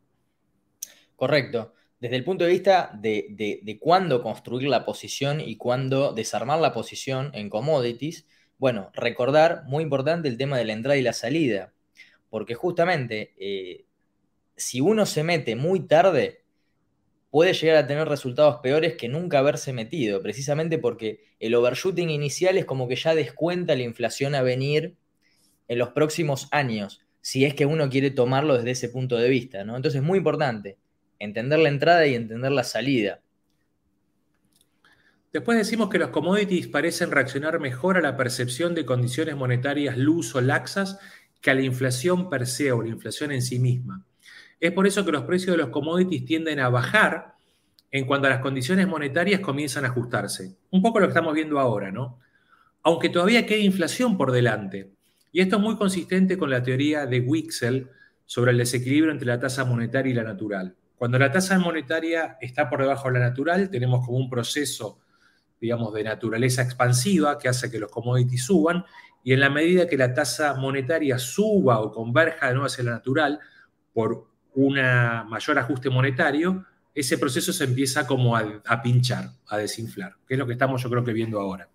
[1.16, 1.76] Correcto.
[2.00, 7.30] Desde el punto de vista de, cuándo construir la posición y cuándo desarmar la posición
[7.36, 8.26] en commodities,
[8.58, 11.76] bueno, recordar, muy importante, el tema de la entrada y la salida,
[12.32, 13.86] porque justamente eh,
[14.56, 16.42] si uno se mete muy tarde,
[17.30, 22.58] puede llegar a tener resultados peores que nunca haberse metido, precisamente porque el overshooting inicial
[22.58, 24.96] es como que ya descuenta la inflación a venir
[25.68, 29.66] en los próximos años, si es que uno quiere tomarlo desde ese punto de vista,
[29.66, 29.76] ¿no?
[29.76, 30.78] Entonces, muy importante,
[31.20, 33.20] entender la entrada y entender la salida.
[35.34, 40.36] Después decimos que los commodities parecen reaccionar mejor a la percepción de condiciones monetarias luz
[40.36, 41.00] o laxas
[41.42, 44.06] que a la inflación per se o la inflación en sí misma.
[44.62, 47.34] Es por eso que los precios de los commodities tienden a bajar
[47.92, 50.56] en cuanto a las condiciones monetarias comienzan a ajustarse.
[50.72, 52.22] Un poco lo que estamos viendo ahora, ¿no?
[52.84, 54.97] Aunque todavía queda inflación por delante.
[55.32, 57.90] Y esto es muy consistente con la teoría de Wixel
[58.26, 60.76] sobre el desequilibrio entre la tasa monetaria y la natural.
[60.96, 65.00] Cuando la tasa monetaria está por debajo de la natural, tenemos como un proceso,
[65.62, 68.84] digamos, de naturaleza expansiva que hace que los commodities suban,
[69.24, 72.92] y en la medida que la tasa monetaria suba o converja de nuevo hacia la
[72.92, 73.40] natural
[73.94, 76.66] por un mayor ajuste monetario,
[76.96, 80.90] ese proceso se empieza como a, pinchar, a desinflar, que es lo que estamos yo
[80.90, 81.70] creo que viendo ahora.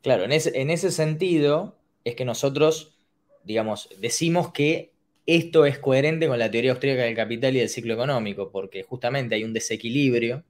[0.00, 2.98] Claro, en ese, en ese sentido es que nosotros,
[3.44, 4.92] digamos, decimos que
[5.26, 9.34] esto es coherente con la teoría austríaca del capital y del ciclo económico, porque justamente
[9.34, 10.44] hay un desequilibrio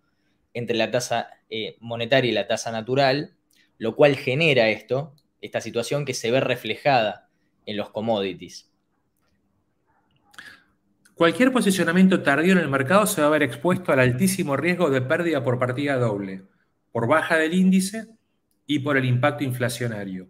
[0.52, 3.34] entre la tasa eh, monetaria y la tasa natural,
[3.78, 7.28] lo cual genera esto, esta situación que se ve reflejada
[7.66, 8.70] en los commodities.
[11.14, 15.00] Cualquier posicionamiento tardío en el mercado se va a ver expuesto al altísimo riesgo de
[15.00, 16.42] pérdida por partida doble,
[16.90, 18.08] por baja del índice
[18.66, 20.26] y por el impacto inflacionario.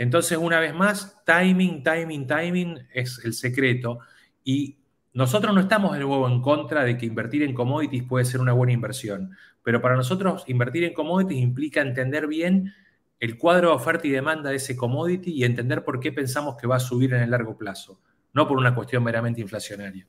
[0.00, 3.98] Entonces, una vez más, timing, timing, timing es el secreto.
[4.42, 4.78] Y
[5.12, 8.54] nosotros no estamos de nuevo en contra de que invertir en commodities puede ser una
[8.54, 12.72] buena inversión, pero para nosotros invertir en commodities implica entender bien
[13.18, 16.66] el cuadro de oferta y demanda de ese commodity y entender por qué pensamos que
[16.66, 18.00] va a subir en el largo plazo,
[18.32, 20.08] no por una cuestión meramente inflacionaria.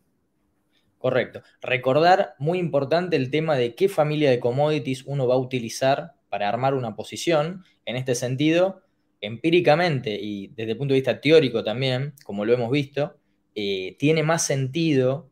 [0.99, 1.41] Correcto.
[1.61, 6.47] Recordar, muy importante, el tema de qué familia de commodities uno va a utilizar para
[6.47, 7.65] armar una posición.
[7.83, 8.83] En este sentido,
[9.21, 13.15] empíricamente y desde el punto de vista teórico también, como lo hemos visto,
[13.55, 15.29] eh, tiene más sentido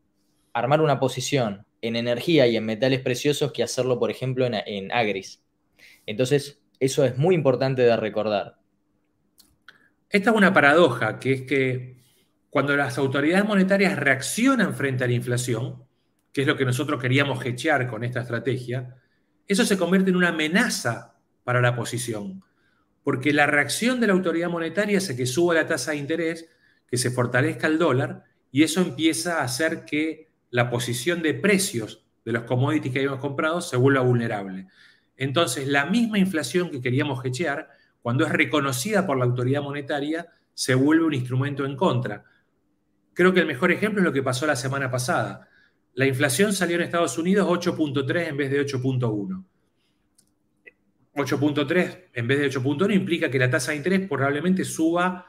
[0.53, 5.41] armar una posición en energía y en metales preciosos que hacerlo, por ejemplo, en, agris.
[6.05, 8.57] Entonces, eso es muy importante de recordar.
[10.09, 11.97] Esta es una paradoja, que es que
[12.49, 15.83] cuando las autoridades monetarias reaccionan frente a la inflación,
[16.33, 18.95] que es lo que nosotros queríamos hechear con esta estrategia,
[19.47, 22.43] eso se convierte en una amenaza para la posición
[23.09, 26.47] porque la reacción de la autoridad monetaria hace que suba la tasa de interés,
[26.87, 32.05] que se fortalezca el dólar, y eso empieza a hacer que la posición de precios
[32.23, 34.67] de los commodities que habíamos comprado se vuelva vulnerable.
[35.17, 37.71] Entonces, la misma inflación que queríamos hechear,
[38.03, 42.23] cuando es reconocida por la autoridad monetaria, se vuelve un instrumento en contra.
[43.15, 45.49] creo que el mejor ejemplo es lo que pasó la semana pasada.
[45.95, 49.45] La inflación salió en Estados Unidos 8.3 en vez de 8.1.
[51.15, 55.25] 8.3 en vez de 8.1 implica que la tasa de interés probablemente suba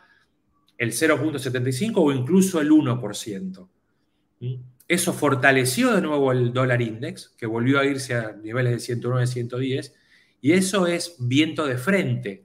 [0.76, 3.68] el 0.75 o incluso el 1%.
[4.40, 4.54] ¿Mm?
[4.88, 9.26] Eso fortaleció de nuevo el dólar index, que volvió a irse a niveles de 109,
[9.26, 9.94] 110,
[10.40, 12.44] y eso es viento de frente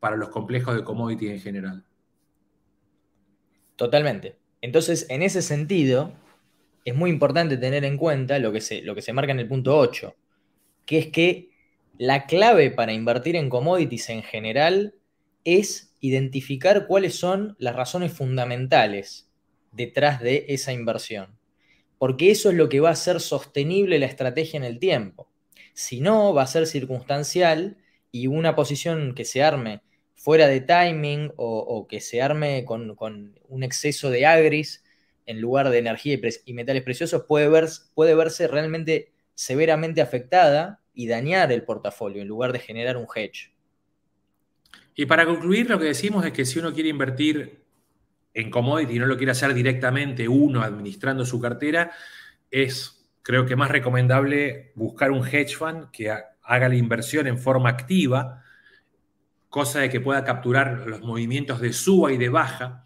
[0.00, 1.84] para los complejos de commodity en general.
[3.76, 4.38] Totalmente.
[4.60, 6.14] Entonces, en ese sentido,
[6.84, 9.48] es muy importante tener en cuenta lo que se, lo que se marca en el
[9.48, 10.14] punto 8,
[10.84, 11.49] que es que
[12.00, 14.94] la clave para invertir en commodities en general
[15.44, 19.28] es identificar cuáles son las razones fundamentales
[19.70, 21.38] detrás de esa inversión.
[21.98, 25.28] Porque eso es lo que va a hacer sostenible la estrategia en el tiempo.
[25.74, 27.76] Si no, va a ser circunstancial
[28.10, 29.82] y una posición que se arme
[30.14, 32.96] fuera de timing o, que se arme con,
[33.46, 34.82] un exceso de agris
[35.26, 37.50] en lugar de energía y, metales preciosos puede,
[37.94, 43.54] puede verse realmente severamente afectada y dañar el portafolio en lugar de generar un hedge.
[44.94, 47.64] Y para concluir, lo que decimos es que si uno quiere invertir
[48.34, 51.90] en commodity y no lo quiere hacer directamente uno administrando su cartera,
[52.50, 57.70] es creo que más recomendable buscar un hedge fund que haga la inversión en forma
[57.70, 58.44] activa,
[59.48, 62.84] cosa de que pueda capturar los movimientos de suba y de baja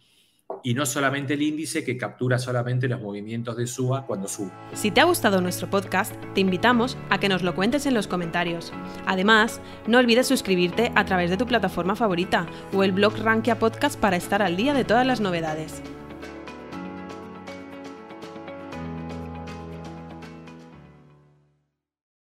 [0.65, 4.51] y no solamente el índice que captura solamente los movimientos de suba cuando sube.
[4.73, 8.09] Si te ha gustado nuestro podcast, te invitamos a que nos lo cuentes en los
[8.09, 8.73] comentarios.
[9.07, 14.01] Además, no olvides suscribirte a través de tu plataforma favorita o el blog Rankia Podcast
[14.01, 15.83] para estar al día de todas las novedades.